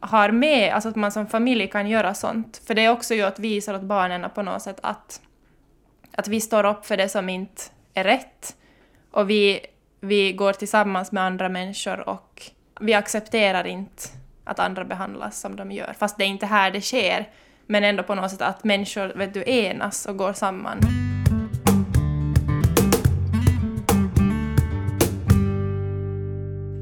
har 0.00 0.30
med, 0.30 0.72
alltså 0.72 0.88
att 0.88 0.96
man 0.96 1.12
som 1.12 1.26
familj 1.26 1.66
kan 1.66 1.88
göra 1.88 2.14
sånt. 2.14 2.62
För 2.66 2.74
det 2.74 2.84
är 2.84 2.90
också 2.90 3.14
ju 3.14 3.22
att 3.22 3.38
visa 3.38 3.76
åt 3.76 3.82
barnen 3.82 4.30
på 4.34 4.42
något 4.42 4.62
sätt 4.62 4.78
att, 4.82 5.20
att 6.12 6.28
vi 6.28 6.40
står 6.40 6.66
upp 6.66 6.86
för 6.86 6.96
det 6.96 7.08
som 7.08 7.28
inte 7.28 7.62
är 7.94 8.04
rätt. 8.04 8.56
Och 9.10 9.30
vi, 9.30 9.60
vi 10.00 10.32
går 10.32 10.52
tillsammans 10.52 11.12
med 11.12 11.22
andra 11.22 11.48
människor 11.48 12.08
och 12.08 12.42
vi 12.80 12.94
accepterar 12.94 13.66
inte 13.66 14.02
att 14.44 14.58
andra 14.58 14.84
behandlas 14.84 15.40
som 15.40 15.56
de 15.56 15.72
gör. 15.72 15.94
Fast 15.98 16.18
det 16.18 16.24
är 16.24 16.28
inte 16.28 16.46
här 16.46 16.70
det 16.70 16.80
sker. 16.80 17.28
Men 17.66 17.84
ändå 17.84 18.02
på 18.02 18.14
något 18.14 18.30
sätt 18.30 18.42
att 18.42 18.64
människor 18.64 19.12
vet 19.16 19.34
du, 19.34 19.44
enas 19.46 20.06
och 20.06 20.16
går 20.16 20.32
samman. 20.32 20.80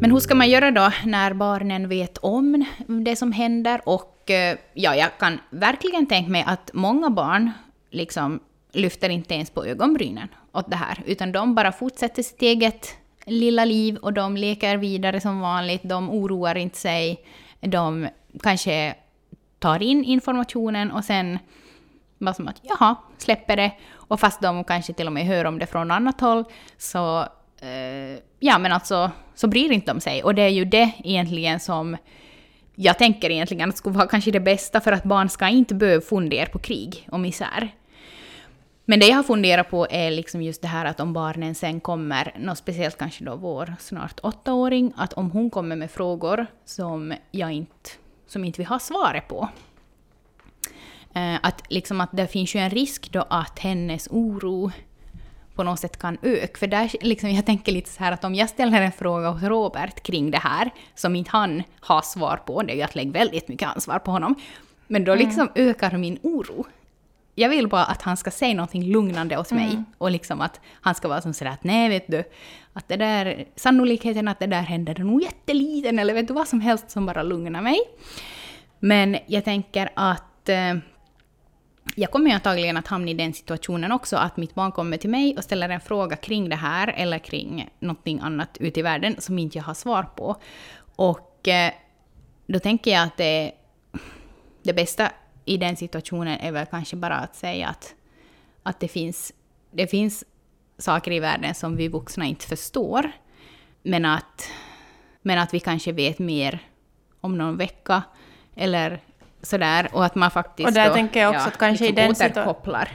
Men 0.00 0.10
hur 0.10 0.20
ska 0.20 0.34
man 0.34 0.50
göra 0.50 0.70
då 0.70 0.92
när 1.04 1.32
barnen 1.32 1.88
vet 1.88 2.18
om 2.18 2.64
det 2.86 3.16
som 3.16 3.32
händer? 3.32 3.80
Och 3.84 4.30
eh, 4.30 4.58
ja, 4.74 4.94
jag 4.94 5.18
kan 5.18 5.40
verkligen 5.50 6.06
tänka 6.06 6.30
mig 6.30 6.44
att 6.46 6.70
många 6.74 7.10
barn 7.10 7.50
liksom 7.90 8.40
lyfter 8.72 9.08
inte 9.08 9.34
ens 9.34 9.50
på 9.50 9.64
ögonbrynen 9.64 10.28
åt 10.52 10.70
det 10.70 10.76
här, 10.76 11.02
utan 11.06 11.32
de 11.32 11.54
bara 11.54 11.72
fortsätter 11.72 12.22
sitt 12.22 12.42
eget 12.42 12.96
lilla 13.26 13.64
liv 13.64 13.96
och 13.96 14.12
de 14.12 14.36
leker 14.36 14.76
vidare 14.76 15.20
som 15.20 15.40
vanligt, 15.40 15.80
de 15.84 16.10
oroar 16.10 16.54
inte 16.54 16.78
sig, 16.78 17.24
de 17.60 18.08
kanske 18.42 18.94
tar 19.58 19.82
in 19.82 20.04
informationen 20.04 20.90
och 20.90 21.04
sen 21.04 21.38
bara 22.18 22.34
som 22.34 22.48
att 22.48 22.60
jaha, 22.62 22.96
släpper 23.18 23.56
det. 23.56 23.72
Och 23.92 24.20
fast 24.20 24.40
de 24.42 24.64
kanske 24.64 24.92
till 24.92 25.06
och 25.06 25.12
med 25.12 25.26
hör 25.26 25.44
om 25.44 25.58
det 25.58 25.66
från 25.66 25.90
annat 25.90 26.20
håll 26.20 26.44
så 26.78 27.20
eh, 27.60 28.18
ja 28.40 28.58
men 28.58 28.72
alltså 28.72 29.10
så 29.34 29.48
bryr 29.48 29.72
inte 29.72 29.92
de 29.92 30.00
sig. 30.00 30.22
Och 30.22 30.34
det 30.34 30.42
är 30.42 30.48
ju 30.48 30.64
det 30.64 30.92
egentligen 30.98 31.60
som 31.60 31.96
jag 32.74 32.98
tänker 32.98 33.30
egentligen 33.30 33.68
att 33.68 33.76
skulle 33.76 33.96
vara 33.96 34.08
kanske 34.08 34.30
det 34.30 34.40
bästa 34.40 34.80
för 34.80 34.92
att 34.92 35.04
barn 35.04 35.28
ska 35.28 35.48
inte 35.48 35.74
behöva 35.74 36.00
fundera 36.00 36.46
på 36.46 36.58
krig 36.58 37.08
och 37.12 37.20
misär. 37.20 37.74
Men 38.90 39.00
det 39.00 39.06
jag 39.06 39.16
har 39.16 39.22
funderat 39.22 39.70
på 39.70 39.86
är 39.90 40.10
liksom 40.10 40.42
just 40.42 40.62
det 40.62 40.68
här 40.68 40.84
att 40.84 41.00
om 41.00 41.12
barnen 41.12 41.54
sen 41.54 41.80
kommer, 41.80 42.34
något 42.38 42.58
speciellt 42.58 42.98
kanske 42.98 43.24
då 43.24 43.36
vår 43.36 43.74
snart 43.78 44.20
åttaåring, 44.22 44.92
att 44.96 45.12
om 45.12 45.30
hon 45.30 45.50
kommer 45.50 45.76
med 45.76 45.90
frågor 45.90 46.46
som 46.64 47.14
jag 47.30 47.52
inte, 47.52 47.90
som 48.26 48.44
inte 48.44 48.60
vi 48.60 48.64
har 48.64 48.78
svaret 48.78 49.28
på. 49.28 49.48
Eh, 51.14 51.34
att, 51.42 51.62
liksom 51.68 52.00
att 52.00 52.10
det 52.12 52.26
finns 52.26 52.54
ju 52.54 52.60
en 52.60 52.70
risk 52.70 53.12
då 53.12 53.26
att 53.30 53.58
hennes 53.58 54.08
oro 54.10 54.70
på 55.54 55.62
något 55.62 55.80
sätt 55.80 55.98
kan 55.98 56.18
öka. 56.22 56.58
För 56.58 56.66
där, 56.66 56.90
liksom, 57.00 57.30
jag 57.30 57.46
tänker 57.46 57.72
lite 57.72 57.90
så 57.90 58.04
här 58.04 58.12
att 58.12 58.24
om 58.24 58.34
jag 58.34 58.48
ställer 58.48 58.82
en 58.82 58.92
fråga 58.92 59.28
hos 59.28 59.42
Robert 59.42 60.02
kring 60.02 60.30
det 60.30 60.38
här, 60.38 60.70
som 60.94 61.16
inte 61.16 61.30
han 61.30 61.62
har 61.80 62.02
svar 62.02 62.36
på, 62.36 62.62
det 62.62 62.72
är 62.72 62.76
ju 62.76 62.82
att 62.82 62.94
lägga 62.94 63.10
väldigt 63.10 63.48
mycket 63.48 63.68
ansvar 63.68 63.98
på 63.98 64.10
honom, 64.10 64.34
men 64.86 65.04
då 65.04 65.14
liksom 65.14 65.50
ökar 65.54 65.98
min 65.98 66.18
oro. 66.22 66.66
Jag 67.38 67.48
vill 67.48 67.68
bara 67.68 67.84
att 67.84 68.02
han 68.02 68.16
ska 68.16 68.30
säga 68.30 68.54
någonting 68.54 68.82
lugnande 68.82 69.38
åt 69.38 69.52
mig. 69.52 69.82
Och 69.98 70.10
liksom 70.10 70.40
att 70.40 70.60
han 70.80 70.94
ska 70.94 71.08
vara 71.08 71.20
som 71.20 71.32
sådär 71.32 71.50
att 71.50 71.64
nej 71.64 71.88
vet 71.88 72.06
du, 72.06 72.24
att 72.72 72.88
det 72.88 72.96
där, 72.96 73.44
sannolikheten 73.56 74.28
att 74.28 74.38
det 74.38 74.46
där 74.46 74.62
händer 74.62 75.00
är 75.00 75.04
nog 75.04 75.22
jätteliten, 75.22 75.98
eller 75.98 76.14
vet 76.14 76.28
du 76.28 76.34
vad 76.34 76.48
som 76.48 76.60
helst 76.60 76.90
som 76.90 77.06
bara 77.06 77.22
lugnar 77.22 77.60
mig. 77.60 77.78
Men 78.78 79.16
jag 79.26 79.44
tänker 79.44 79.90
att 79.94 80.48
eh, 80.48 80.74
jag 81.94 82.10
kommer 82.10 82.30
ju 82.30 82.34
antagligen 82.34 82.76
att 82.76 82.86
hamna 82.86 83.10
i 83.10 83.14
den 83.14 83.34
situationen 83.34 83.92
också, 83.92 84.16
att 84.16 84.36
mitt 84.36 84.54
barn 84.54 84.72
kommer 84.72 84.96
till 84.96 85.10
mig 85.10 85.36
och 85.36 85.44
ställer 85.44 85.68
en 85.68 85.80
fråga 85.80 86.16
kring 86.16 86.48
det 86.48 86.56
här, 86.56 86.94
eller 86.96 87.18
kring 87.18 87.70
någonting 87.78 88.20
annat 88.22 88.56
ute 88.60 88.80
i 88.80 88.82
världen 88.82 89.16
som 89.18 89.38
inte 89.38 89.58
jag 89.58 89.64
har 89.64 89.74
svar 89.74 90.02
på. 90.02 90.36
Och 90.96 91.48
eh, 91.48 91.72
då 92.46 92.58
tänker 92.58 92.90
jag 92.90 93.02
att 93.02 93.16
det, 93.16 93.52
det 94.62 94.72
bästa 94.72 95.10
i 95.48 95.56
den 95.56 95.76
situationen 95.76 96.38
är 96.40 96.52
väl 96.52 96.66
kanske 96.66 96.96
bara 96.96 97.14
att 97.14 97.36
säga 97.36 97.68
att, 97.68 97.94
att 98.62 98.80
det, 98.80 98.88
finns, 98.88 99.32
det 99.70 99.86
finns 99.86 100.24
saker 100.78 101.12
i 101.12 101.20
världen 101.20 101.54
som 101.54 101.76
vi 101.76 101.88
vuxna 101.88 102.24
inte 102.24 102.46
förstår, 102.46 103.10
men 103.82 104.04
att, 104.04 104.50
men 105.22 105.38
att 105.38 105.54
vi 105.54 105.60
kanske 105.60 105.92
vet 105.92 106.18
mer 106.18 106.58
om 107.20 107.38
någon 107.38 107.56
vecka, 107.56 108.02
eller 108.56 109.00
sådär, 109.42 109.88
och 109.92 110.04
att 110.04 110.14
man 110.14 110.30
faktiskt 110.30 110.68
Och 110.68 110.74
där 110.74 110.88
då, 110.88 110.94
tänker 110.94 111.20
jag 111.20 111.30
också 111.30 111.42
ja, 111.42 111.48
att 111.48 111.58
kanske 111.58 111.84
i 111.84 111.88
liksom 111.88 112.04
den 112.04 112.14
situa- 112.14 112.30
återkopplar. 112.30 112.88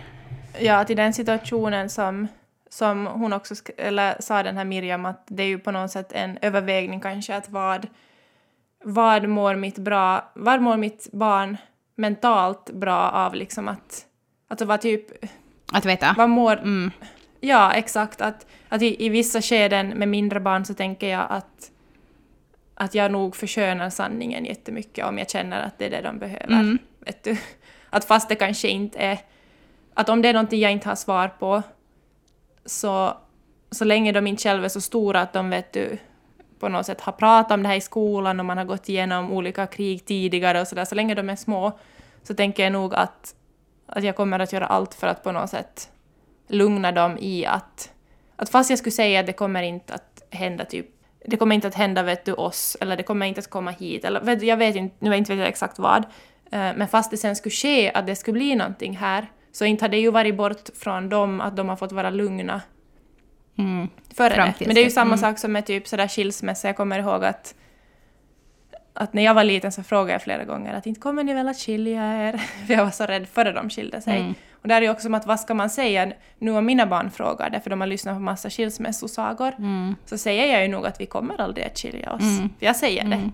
Ja, 0.60 0.86
i 0.90 0.96
den 0.96 1.14
situationen 1.14 1.90
som, 1.90 2.28
som 2.70 3.06
hon 3.06 3.34
också 3.34 3.56
eller 3.78 4.22
sa 4.22 4.44
den 4.44 4.58
här 4.58 4.66
Miriam 4.66 5.06
att 5.06 5.24
det 5.28 5.44
är 5.44 5.48
ju 5.48 5.60
på 5.60 5.72
något 5.72 5.92
sätt 5.92 6.12
en 6.12 6.38
övervägning 6.42 7.00
kanske 7.00 7.36
att 7.36 7.50
vad, 7.50 7.88
vad 8.84 9.28
mår 9.28 9.56
mitt 9.56 9.78
bra, 9.78 10.32
vad 10.36 10.62
mår 10.62 10.78
mitt 10.78 11.10
barn 11.12 11.58
mentalt 11.96 12.70
bra 12.72 13.10
av 13.10 13.36
liksom 13.36 13.68
att, 13.68 14.06
alltså 14.48 14.66
vad 14.66 14.82
typ, 14.82 15.06
Att 15.72 15.86
veta. 15.86 16.16
vad 16.18 16.30
mår, 16.30 16.58
Mm. 16.58 16.92
ja 17.40 17.74
exakt 17.74 18.22
att, 18.22 18.46
att 18.70 18.82
i, 18.82 19.06
i 19.06 19.10
vissa 19.10 19.42
skeden 19.42 19.88
med 19.90 20.08
mindre 20.08 20.40
barn 20.40 20.66
så 20.66 20.74
tänker 20.74 21.08
jag 21.08 21.26
att 21.30 21.70
att 22.76 22.96
jag 22.96 23.12
nog 23.12 23.36
förskönar 23.36 23.90
sanningen 23.90 24.46
jättemycket 24.46 25.06
om 25.06 25.18
jag 25.18 25.30
känner 25.30 25.62
att 25.62 25.78
det 25.80 25.86
är 25.86 25.90
det 25.90 26.02
de 26.02 26.20
behöver. 26.20 26.46
Mm. 26.60 26.78
Vet 27.00 27.24
du? 27.24 27.38
Att 27.90 28.06
fast 28.06 28.30
det 28.30 28.36
kanske 28.36 28.68
inte 28.68 29.00
är... 29.00 29.20
Att 29.94 30.10
om 30.10 30.22
det 30.22 30.30
är 30.30 30.34
någonting 30.34 30.60
jag 30.60 30.72
inte 30.72 30.90
har 30.90 30.96
svar 30.96 31.28
på 31.28 31.62
så, 32.66 33.18
så 33.72 33.86
länge 33.86 34.12
de 34.12 34.28
inte 34.28 34.44
själva 34.44 34.66
är 34.66 34.70
så 34.70 34.82
stora 34.82 35.22
att 35.22 35.34
de 35.34 35.50
vet 35.50 35.74
du, 35.74 35.98
på 36.64 36.70
något 36.70 36.86
sätt 36.86 37.02
har 37.02 37.14
pratat 37.14 37.52
om 37.52 37.64
det 37.64 37.70
här 37.70 37.76
i 37.76 37.82
skolan 37.82 38.40
och 38.40 38.46
man 38.46 38.58
har 38.58 38.66
gått 38.66 38.90
igenom 38.90 39.32
olika 39.32 39.68
krig 39.68 40.06
tidigare 40.06 40.62
och 40.62 40.68
sådär, 40.68 40.86
så 40.86 40.96
länge 40.96 41.16
de 41.16 41.30
är 41.30 41.36
små 41.36 41.80
så 42.24 42.34
tänker 42.34 42.64
jag 42.64 42.74
nog 42.74 42.96
att, 42.96 43.36
att 43.88 44.04
jag 44.04 44.16
kommer 44.16 44.40
att 44.40 44.54
göra 44.54 44.66
allt 44.66 44.94
för 44.94 45.08
att 45.08 45.24
på 45.24 45.32
något 45.32 45.50
sätt 45.50 45.90
lugna 46.48 46.92
dem 46.92 47.18
i 47.20 47.46
att, 47.46 47.92
att 48.36 48.50
fast 48.50 48.70
jag 48.70 48.80
skulle 48.80 48.92
säga 48.92 49.20
att 49.20 49.26
det 49.26 49.34
kommer 49.34 49.64
inte 49.64 49.94
att 49.94 50.24
hända 50.30 50.66
typ 50.66 50.86
det 51.26 51.38
kommer 51.38 51.56
inte 51.56 51.68
att 51.68 51.76
hända 51.76 52.04
vet 52.04 52.26
du 52.26 52.34
oss, 52.34 52.78
eller 52.82 52.98
det 52.98 53.04
kommer 53.04 53.26
inte 53.26 53.40
att 53.40 53.50
komma 53.50 53.72
hit, 53.72 54.06
eller 54.06 54.22
vet, 54.22 54.44
jag 54.44 54.58
vet 54.58 54.76
inte, 54.76 54.96
nu 55.00 55.10
vet 55.10 55.16
jag 55.16 55.20
inte 55.20 55.34
jag 55.34 55.48
exakt 55.48 55.80
vad, 55.80 56.04
eh, 56.52 56.72
men 56.76 56.88
fast 56.88 57.12
det 57.12 57.18
sen 57.18 57.36
skulle 57.36 57.56
ske 57.56 57.92
att 57.94 58.08
det 58.08 58.16
skulle 58.16 58.34
bli 58.34 58.56
någonting 58.56 58.98
här, 58.98 59.32
så 59.52 59.66
inte 59.66 59.86
har 59.86 59.90
det 59.90 59.98
ju 59.98 60.12
varit 60.12 60.36
bort 60.36 60.70
från 60.76 61.10
dem 61.10 61.42
att 61.42 61.56
de 61.56 61.70
har 61.70 61.76
fått 61.76 61.92
vara 61.92 62.10
lugna. 62.10 62.62
Mm. 63.58 63.90
före 64.16 64.34
Fram 64.36 64.50
det. 64.60 64.66
Men 64.66 64.76
det 64.76 64.82
är 64.82 64.86
ju 64.86 64.90
samma 64.92 65.08
Mm. 65.14 65.18
sak 65.18 65.40
som 65.40 65.52
med 65.52 65.66
typ 65.66 65.88
sådär 65.88 66.08
skilsmässa, 66.08 66.68
jag 66.68 66.78
kommer 66.78 67.00
ihåg 67.00 67.26
att 67.26 67.56
att 68.96 69.14
när 69.14 69.24
jag 69.24 69.34
var 69.34 69.44
liten 69.44 69.72
så 69.72 69.84
frågade 69.84 70.12
jag 70.12 70.22
flera 70.22 70.44
gånger 70.44 70.74
att 70.74 70.86
inte 70.86 71.00
kommer 71.02 71.24
ni 71.24 71.34
väl 71.34 71.50
att 71.50 71.58
skilja 71.58 72.28
er? 72.30 72.38
För 72.68 72.74
jag 72.74 72.84
var 72.84 72.92
så 72.92 73.06
rädd 73.06 73.28
före 73.28 73.52
de 73.52 73.70
skilde 73.70 74.02
sig. 74.02 74.20
Mm. 74.20 74.34
Och 74.62 74.68
där 74.68 74.78
är 74.78 74.82
ju 74.82 74.90
också 74.90 75.04
som 75.04 75.14
att 75.14 75.26
vad 75.26 75.40
ska 75.40 75.54
man 75.54 75.70
säga 75.70 76.12
nu 76.40 76.52
om 76.52 76.66
mina 76.66 76.86
barn 76.86 77.12
frågar 77.12 77.50
det, 77.50 77.60
för 77.60 77.70
de 77.70 77.82
har 77.82 77.88
lyssnat 77.88 78.16
på 78.16 78.20
massa 78.20 78.50
skilsmässosagor, 78.50 79.52
Mm. 79.58 79.96
så 80.06 80.18
säger 80.18 80.54
jag 80.54 80.62
ju 80.62 80.68
nog 80.68 80.86
att 80.88 81.02
vi 81.02 81.06
kommer 81.06 81.42
aldrig 81.42 81.66
att 81.66 81.80
skilja 81.80 82.12
oss. 82.12 82.22
Mm. 82.22 82.50
För 82.60 82.66
jag 82.66 82.76
säger 82.76 83.04
det. 83.04 83.32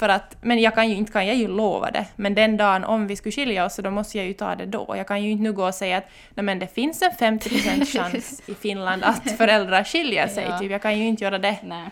För 0.00 0.08
att, 0.08 0.36
men 0.40 0.60
jag 0.60 0.74
kan 0.74 0.88
ju, 0.88 0.94
inte 0.94 1.12
kan 1.12 1.26
jag 1.26 1.36
ju 1.36 1.48
lova 1.48 1.90
det. 1.90 2.06
Men 2.16 2.34
den 2.34 2.56
dagen 2.56 2.84
om 2.84 3.06
vi 3.06 3.16
skulle 3.16 3.32
skilja 3.32 3.64
oss 3.64 3.74
så 3.74 3.82
då 3.82 3.90
måste 3.90 4.18
jag 4.18 4.26
ju 4.26 4.32
ta 4.32 4.54
det 4.54 4.66
då. 4.66 4.94
Jag 4.96 5.06
kan 5.06 5.22
ju 5.22 5.30
inte 5.30 5.42
nu 5.42 5.52
gå 5.52 5.66
och 5.66 5.74
säga 5.74 5.98
att 5.98 6.04
Nej, 6.34 6.44
men 6.44 6.58
det 6.58 6.66
finns 6.66 7.02
en 7.02 7.10
50% 7.10 7.84
chans 7.98 8.42
i 8.46 8.54
Finland 8.54 9.04
att 9.04 9.30
föräldrar 9.36 9.84
skiljer 9.84 10.28
sig. 10.28 10.44
Ja. 10.48 10.58
Typ. 10.58 10.70
Jag 10.70 10.82
kan 10.82 10.98
ju 10.98 11.06
inte 11.06 11.24
göra 11.24 11.38
det. 11.38 11.58
Nej. 11.62 11.88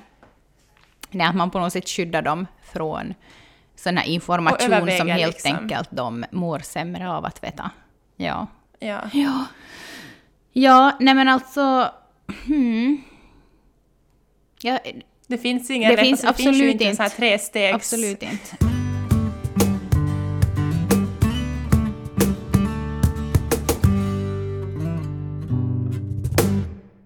Nej, 1.11 1.27
att 1.27 1.35
man 1.35 1.51
på 1.51 1.59
något 1.59 1.73
sätt 1.73 1.89
skyddar 1.89 2.23
dem 2.23 2.47
från 2.73 3.15
sån 3.77 3.97
här 3.97 4.07
information 4.07 4.91
som 4.99 5.09
helt 5.09 5.33
liksom. 5.33 5.57
enkelt 5.57 5.89
de 5.91 6.25
mår 6.31 6.59
sämre 6.59 7.11
av 7.11 7.25
att 7.25 7.45
veta. 7.45 7.71
Ja. 8.17 8.47
Ja. 8.79 9.01
Ja. 9.13 9.45
Ja, 10.53 10.97
nej 11.01 11.15
men 11.15 11.29
alltså... 11.29 11.93
Hmm. 12.47 13.03
Ja, 14.63 14.79
Det 15.31 15.39
finns 15.39 15.71
ingen 15.71 15.91
Det 15.91 15.97
rätt, 15.97 16.07
finns 16.07 16.21
det 16.21 16.35
finns 16.35 16.49
ju 16.49 16.51
absolut 16.51 16.73
inte 16.73 16.87
en 16.87 16.97
sån 16.97 17.03
här 17.03 17.11
inte. 17.11 17.17
trestegs... 17.17 17.75
absolut 17.75 18.23
inte. 18.23 18.57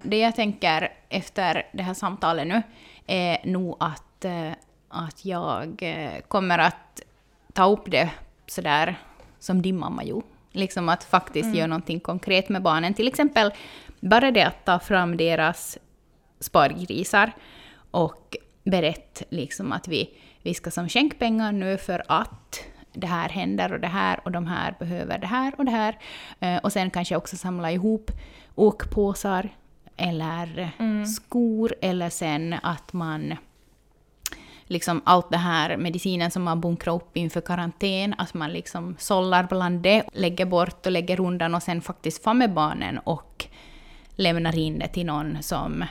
Det 0.02 0.18
jag 0.18 0.37
tänker 0.37 0.92
efter 1.08 1.66
det 1.72 1.82
här 1.82 1.94
samtalet 1.94 2.46
nu 2.46 2.62
är 3.06 3.38
nog 3.44 3.76
att, 3.80 4.24
eh, 4.24 4.52
att 4.88 5.24
jag 5.24 5.82
eh, 5.82 6.20
kommer 6.28 6.58
att 6.58 7.00
ta 7.52 7.68
upp 7.68 7.90
det 7.90 8.11
sådär 8.46 8.96
som 9.38 9.62
din 9.62 9.78
mamma 9.78 10.04
gjorde. 10.04 10.26
Liksom 10.52 10.88
att 10.88 11.04
faktiskt 11.04 11.54
göra 11.54 11.66
någonting 11.66 12.00
konkret 12.00 12.48
med 12.48 12.62
barnen. 12.62 12.94
Till 12.94 13.08
exempel 13.08 13.50
bara 14.00 14.30
det 14.30 14.42
att 14.42 14.64
ta 14.64 14.78
fram 14.78 15.16
deras 15.16 15.78
spargrisar 16.40 17.32
och 17.92 18.37
berätta 18.64 19.24
liksom 19.28 19.72
att 19.72 19.88
vi, 19.88 20.11
vi 20.42 20.55
ska 20.55 20.70
som 20.70 20.88
skänka 20.88 21.16
pengar 21.18 21.52
nu 21.52 21.78
för 21.78 22.02
att 22.09 22.61
det 22.92 23.07
här 23.07 23.28
händer 23.28 23.72
och 23.72 23.81
det 23.81 23.88
här 23.88 24.20
och 24.24 24.33
de 24.33 24.46
här 24.46 24.74
behöver 24.78 25.18
det 25.18 25.26
här 25.26 25.55
och 25.59 25.64
det 25.64 25.70
här. 25.70 25.98
Eh, 26.40 26.57
och 26.57 26.72
sen 26.72 26.90
kanske 26.90 27.16
också 27.16 27.37
samla 27.37 27.72
ihop 27.72 28.11
åkpåsar 28.55 29.48
eller 29.96 30.70
skor 31.07 31.74
eller 31.81 32.11
sen 32.11 32.55
att 32.62 32.92
man 32.92 33.35
liksom 34.66 35.02
allt 35.05 35.31
det 35.31 35.37
här 35.37 35.76
medicinen 35.76 36.31
som 36.31 36.42
man 36.42 36.61
bunkrar 36.61 36.94
upp 36.94 37.16
inför 37.16 37.40
karantän, 37.40 38.14
att 38.18 38.35
man 38.35 38.52
liksom 38.52 38.96
sållar 38.98 39.46
bland 39.50 39.83
det, 39.83 40.02
lägger 40.12 40.46
bort 40.46 40.87
och 40.87 40.92
lägger 40.92 41.20
undan 41.20 41.55
och 41.55 41.62
sen 41.62 41.83
faktiskt 41.83 42.24
får 42.24 42.35
med 42.35 42.52
barnen 42.52 42.98
och 42.98 43.46
lämnar 44.16 44.59
in 44.59 44.78
det 44.78 44.88
till 44.88 45.07
någon 45.07 45.42
som 45.42 45.85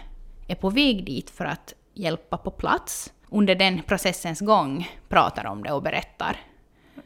är 0.48 0.56
på 0.56 0.70
väg 0.70 1.06
dit 1.06 1.30
för 1.30 1.46
att 1.46 1.74
hjälpa 1.94 2.38
på 2.38 2.52
plats. 2.52 3.14
Under 3.30 3.56
den 3.56 3.82
processens 3.82 4.40
gång 4.40 4.90
pratar 5.10 5.46
om 5.46 5.64
det 5.64 5.72
och 5.72 5.84
berättar. 5.84 6.38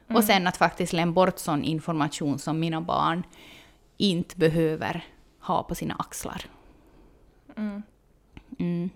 Och 0.07 0.23
sen 0.23 0.47
att 0.47 0.57
faktiskt 0.57 0.93
lämna 0.93 1.13
bort 1.13 1.39
sån 1.39 1.63
information 1.63 2.39
som 2.39 2.59
mina 2.59 2.81
barn 2.81 3.23
inte 3.97 4.37
behöver 4.37 5.03
ha 5.39 5.63
på 5.63 5.75
sina 5.75 5.95
axlar. 5.95 6.45
Mm. 8.59 8.89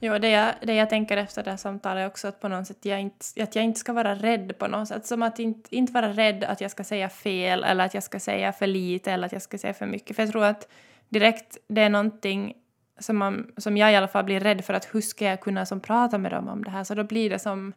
Jo, 0.00 0.18
det 0.18 0.28
jag, 0.28 0.54
det 0.62 0.74
jag 0.74 0.90
tänker 0.90 1.16
efter 1.16 1.42
det 1.44 1.50
här 1.50 1.56
samtalet 1.56 2.02
är 2.02 2.06
också 2.06 2.28
att 2.28 2.40
på 2.40 2.48
något 2.48 2.66
sätt 2.66 2.84
jag 2.84 3.00
inte, 3.00 3.42
att 3.42 3.56
jag 3.56 3.64
inte 3.64 3.80
ska 3.80 3.92
vara 3.92 4.14
rädd 4.14 4.58
på 4.58 4.66
något 4.66 4.88
sätt. 4.88 5.06
Som 5.06 5.22
att 5.22 5.38
inte, 5.38 5.76
inte 5.76 5.92
vara 5.92 6.12
rädd 6.12 6.44
att 6.44 6.60
jag 6.60 6.70
ska 6.70 6.84
säga 6.84 7.08
fel 7.08 7.64
eller 7.64 7.84
att 7.84 7.94
jag 7.94 8.02
ska 8.02 8.20
säga 8.20 8.52
för 8.52 8.66
lite 8.66 9.12
eller 9.12 9.26
att 9.26 9.32
jag 9.32 9.42
ska 9.42 9.58
säga 9.58 9.74
för 9.74 9.86
mycket. 9.86 10.16
För 10.16 10.22
jag 10.22 10.32
tror 10.32 10.44
att 10.44 10.68
direkt 11.08 11.58
det 11.68 11.80
är 11.80 11.90
någonting 11.90 12.54
som, 13.00 13.16
man, 13.16 13.52
som 13.56 13.76
jag 13.76 13.92
i 13.92 13.96
alla 13.96 14.08
fall 14.08 14.24
blir 14.24 14.40
rädd 14.40 14.64
för 14.64 14.74
att 14.74 14.94
hur 14.94 15.00
ska 15.00 15.24
jag 15.24 15.40
kunna 15.40 15.66
som 15.66 15.80
prata 15.80 16.18
med 16.18 16.32
dem 16.32 16.48
om 16.48 16.64
det 16.64 16.70
här? 16.70 16.84
Så 16.84 16.94
då 16.94 17.04
blir 17.04 17.30
det 17.30 17.38
som, 17.38 17.72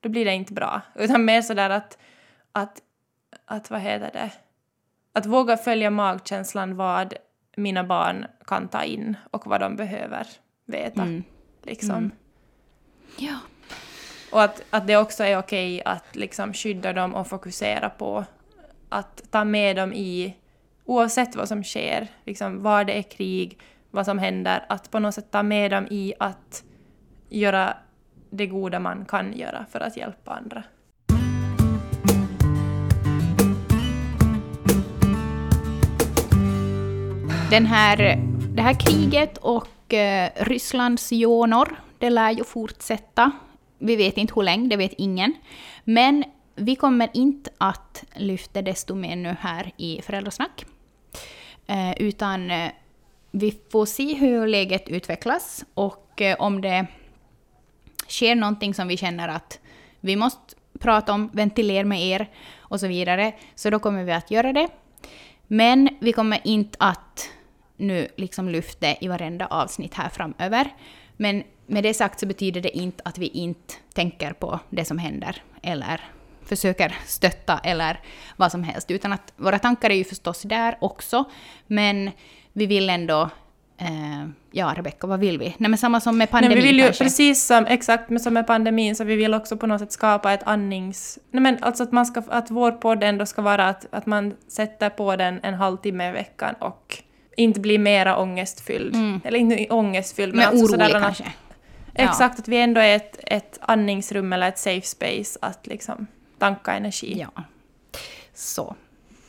då 0.00 0.08
blir 0.08 0.24
det 0.24 0.34
inte 0.34 0.52
bra. 0.52 0.80
Utan 0.94 1.24
mer 1.24 1.42
sådär 1.42 1.70
att, 1.70 1.98
att, 2.52 2.82
att 3.44 3.70
vad 3.70 3.80
heter 3.80 4.10
det? 4.12 4.30
Att 5.12 5.26
våga 5.26 5.56
följa 5.56 5.90
magkänslan 5.90 6.76
vad 6.76 7.14
mina 7.56 7.84
barn 7.84 8.26
kan 8.46 8.68
ta 8.68 8.82
in 8.82 9.16
och 9.30 9.46
vad 9.46 9.60
de 9.60 9.76
behöver 9.76 10.26
veta. 10.64 11.02
Mm. 11.02 11.24
Liksom. 11.62 11.96
Mm. 11.96 12.10
Ja. 13.18 13.38
Och 14.32 14.42
att, 14.42 14.62
att 14.70 14.86
det 14.86 14.96
också 14.96 15.24
är 15.24 15.38
okej 15.38 15.82
att 15.84 16.16
liksom 16.16 16.52
skydda 16.52 16.92
dem 16.92 17.14
och 17.14 17.26
fokusera 17.26 17.90
på 17.90 18.24
att 18.88 19.22
ta 19.30 19.44
med 19.44 19.76
dem 19.76 19.92
i, 19.92 20.36
oavsett 20.84 21.36
vad 21.36 21.48
som 21.48 21.64
sker, 21.64 22.08
liksom 22.24 22.62
var 22.62 22.84
det 22.84 22.98
är 22.98 23.02
krig, 23.02 23.58
vad 23.94 24.04
som 24.04 24.18
händer, 24.18 24.64
att 24.68 24.90
på 24.90 24.98
något 24.98 25.14
sätt 25.14 25.30
ta 25.30 25.42
med 25.42 25.70
dem 25.70 25.86
i 25.90 26.14
att 26.18 26.64
göra 27.28 27.76
det 28.30 28.46
goda 28.46 28.80
man 28.80 29.04
kan 29.04 29.32
göra 29.32 29.66
för 29.70 29.80
att 29.80 29.96
hjälpa 29.96 30.30
andra. 30.30 30.62
Den 37.50 37.66
här, 37.66 38.16
det 38.54 38.62
här 38.62 38.74
kriget 38.74 39.38
och 39.38 39.94
eh, 39.94 40.30
Rysslands 40.36 41.12
jonor, 41.12 41.76
det 41.98 42.10
lär 42.10 42.30
ju 42.30 42.44
fortsätta. 42.44 43.30
Vi 43.78 43.96
vet 43.96 44.16
inte 44.16 44.34
hur 44.34 44.42
länge, 44.42 44.68
det 44.68 44.76
vet 44.76 44.92
ingen. 44.92 45.34
Men 45.84 46.24
vi 46.54 46.76
kommer 46.76 47.08
inte 47.12 47.50
att 47.58 48.04
lyfta 48.14 48.62
desto 48.62 48.94
mer 48.94 49.16
nu 49.16 49.36
här 49.40 49.72
i 49.76 50.02
Föräldrasnack. 50.02 50.64
Eh, 51.66 51.92
utan 51.92 52.50
eh, 52.50 52.70
vi 53.36 53.58
får 53.72 53.86
se 53.86 54.14
hur 54.14 54.46
läget 54.46 54.88
utvecklas 54.88 55.64
och 55.74 56.22
eh, 56.22 56.36
om 56.38 56.60
det 56.60 56.86
sker 58.08 58.34
någonting 58.34 58.74
som 58.74 58.88
vi 58.88 58.96
känner 58.96 59.28
att 59.28 59.60
vi 60.00 60.16
måste 60.16 60.54
prata 60.78 61.12
om, 61.12 61.30
ventilera 61.32 61.84
med 61.84 62.02
er 62.02 62.30
och 62.58 62.80
så 62.80 62.86
vidare, 62.86 63.32
så 63.54 63.70
då 63.70 63.78
kommer 63.78 64.04
vi 64.04 64.12
att 64.12 64.30
göra 64.30 64.52
det. 64.52 64.68
Men 65.46 65.88
vi 66.00 66.12
kommer 66.12 66.40
inte 66.44 66.76
att 66.80 67.30
nu 67.76 68.08
liksom 68.16 68.48
lyfta 68.48 68.86
det 68.86 68.96
i 69.00 69.08
varenda 69.08 69.46
avsnitt 69.46 69.94
här 69.94 70.08
framöver. 70.08 70.74
Men 71.16 71.42
med 71.66 71.82
det 71.82 71.94
sagt 71.94 72.20
så 72.20 72.26
betyder 72.26 72.60
det 72.60 72.78
inte 72.78 73.02
att 73.04 73.18
vi 73.18 73.26
inte 73.26 73.74
tänker 73.92 74.32
på 74.32 74.60
det 74.70 74.84
som 74.84 74.98
händer 74.98 75.42
eller 75.62 76.00
försöker 76.46 76.94
stötta 77.06 77.60
eller 77.64 78.00
vad 78.36 78.52
som 78.52 78.62
helst, 78.62 78.90
utan 78.90 79.12
att 79.12 79.32
våra 79.36 79.58
tankar 79.58 79.90
är 79.90 79.94
ju 79.94 80.04
förstås 80.04 80.42
där 80.42 80.76
också, 80.80 81.24
men 81.66 82.10
vi 82.52 82.66
vill 82.66 82.90
ändå 82.90 83.30
Eh, 83.78 84.28
ja, 84.50 84.74
Rebecka, 84.76 85.06
vad 85.06 85.20
vill 85.20 85.38
vi? 85.38 85.54
Nej, 85.58 85.70
men 85.70 85.78
samma 85.78 86.00
som 86.00 86.18
med 86.18 86.30
pandemin 86.30 86.56
Nej, 86.56 86.64
vi 86.64 86.68
vill 86.68 86.78
ju, 86.78 86.84
kanske. 86.84 87.04
Precis 87.04 87.46
som, 87.46 87.66
exakt 87.66 88.22
som 88.22 88.34
med 88.34 88.46
pandemin, 88.46 88.96
så 88.96 89.04
vi 89.04 89.16
vill 89.16 89.34
också 89.34 89.56
på 89.56 89.66
något 89.66 89.80
sätt 89.80 89.92
skapa 89.92 90.32
ett 90.32 90.42
andnings... 90.42 91.18
Nej, 91.30 91.42
men 91.42 91.58
alltså 91.60 91.82
att, 91.82 91.92
man 91.92 92.06
ska, 92.06 92.22
att 92.28 92.50
vår 92.50 92.72
podd 92.72 93.02
ändå 93.02 93.26
ska 93.26 93.42
vara 93.42 93.68
att, 93.68 93.86
att 93.90 94.06
man 94.06 94.34
sätter 94.48 94.90
på 94.90 95.16
den 95.16 95.40
en 95.42 95.54
halvtimme 95.54 96.08
i 96.08 96.12
veckan 96.12 96.54
och 96.58 97.02
inte 97.36 97.60
blir 97.60 97.78
mera 97.78 98.16
ångestfylld. 98.16 98.94
Mm. 98.94 99.20
Eller 99.24 99.38
inte 99.38 99.66
ångestfylld, 99.70 100.34
Men 100.34 100.48
alltså 100.48 100.64
orolig 100.64 100.94
att- 100.94 101.02
kanske. 101.02 101.24
Exakt, 101.94 102.38
att 102.38 102.48
vi 102.48 102.60
ändå 102.60 102.80
är 102.80 102.96
ett, 102.96 103.18
ett 103.22 103.58
andningsrum 103.60 104.32
eller 104.32 104.48
ett 104.48 104.58
safe 104.58 104.86
space 104.86 105.38
att 105.42 105.66
liksom 105.66 106.06
tanka 106.44 106.72
energi. 106.72 107.16
Ja. 107.18 107.42
Så. 108.34 108.76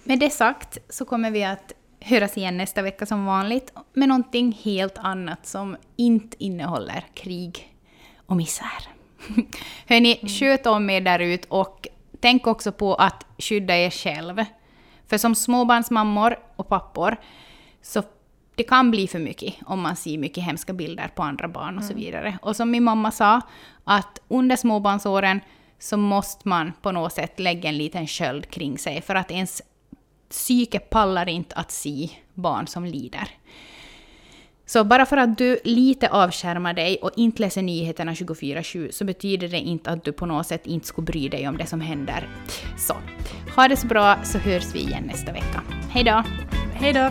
Med 0.03 0.19
det 0.19 0.29
sagt 0.29 0.77
så 0.89 1.05
kommer 1.05 1.31
vi 1.31 1.43
att 1.43 1.73
höras 1.99 2.37
igen 2.37 2.57
nästa 2.57 2.81
vecka 2.81 3.05
som 3.05 3.25
vanligt 3.25 3.73
med 3.93 4.09
någonting 4.09 4.59
helt 4.63 4.97
annat 4.97 5.45
som 5.45 5.77
inte 5.95 6.43
innehåller 6.43 7.05
krig 7.13 7.75
och 8.25 8.35
misär. 8.35 8.87
Hörni, 9.87 10.27
sköt 10.39 10.65
om 10.65 10.89
er 10.89 11.01
där 11.01 11.19
ut 11.19 11.45
och 11.45 11.87
tänk 12.19 12.47
också 12.47 12.71
på 12.71 12.95
att 12.95 13.25
skydda 13.37 13.77
er 13.77 13.89
själv. 13.89 14.45
För 15.07 15.17
som 15.17 15.35
småbarnsmammor 15.35 16.39
och 16.55 16.69
pappor 16.69 17.17
så 17.81 18.03
det 18.55 18.63
kan 18.63 18.91
bli 18.91 19.07
för 19.07 19.19
mycket 19.19 19.53
om 19.65 19.81
man 19.81 19.95
ser 19.95 20.17
mycket 20.17 20.43
hemska 20.43 20.73
bilder 20.73 21.07
på 21.15 21.23
andra 21.23 21.47
barn 21.47 21.77
och 21.77 21.83
så 21.83 21.93
vidare. 21.93 22.37
Och 22.41 22.55
som 22.55 22.71
min 22.71 22.83
mamma 22.83 23.11
sa, 23.11 23.41
att 23.83 24.19
under 24.27 24.55
småbarnsåren 24.55 25.41
så 25.79 25.97
måste 25.97 26.47
man 26.47 26.73
på 26.81 26.91
något 26.91 27.13
sätt 27.13 27.39
lägga 27.39 27.69
en 27.69 27.77
liten 27.77 28.07
sköld 28.07 28.49
kring 28.49 28.77
sig 28.77 29.01
för 29.01 29.15
att 29.15 29.31
ens 29.31 29.61
psyke 30.29 30.79
pallar 30.79 31.29
inte 31.29 31.55
att 31.55 31.71
se 31.71 32.09
barn 32.33 32.67
som 32.67 32.85
lider. 32.85 33.29
Så 34.65 34.83
bara 34.83 35.05
för 35.05 35.17
att 35.17 35.37
du 35.37 35.59
lite 35.63 36.09
avskärmar 36.09 36.73
dig 36.73 36.97
och 37.01 37.11
inte 37.15 37.41
läser 37.41 37.61
nyheterna 37.61 38.13
24-7 38.13 38.91
så 38.91 39.05
betyder 39.05 39.47
det 39.47 39.59
inte 39.59 39.89
att 39.89 40.03
du 40.03 40.11
på 40.11 40.25
något 40.25 40.47
sätt 40.47 40.67
inte 40.67 40.87
skulle 40.87 41.05
bry 41.05 41.29
dig 41.29 41.47
om 41.47 41.57
det 41.57 41.65
som 41.65 41.81
händer. 41.81 42.29
Så, 42.77 42.93
ha 43.55 43.67
det 43.67 43.77
så 43.77 43.87
bra 43.87 44.17
så 44.23 44.37
hörs 44.37 44.75
vi 44.75 44.79
igen 44.79 45.03
nästa 45.03 45.31
vecka. 45.31 45.63
Hej 45.89 46.03
då! 46.03 46.23
Hej 46.73 46.93
då! 46.93 47.09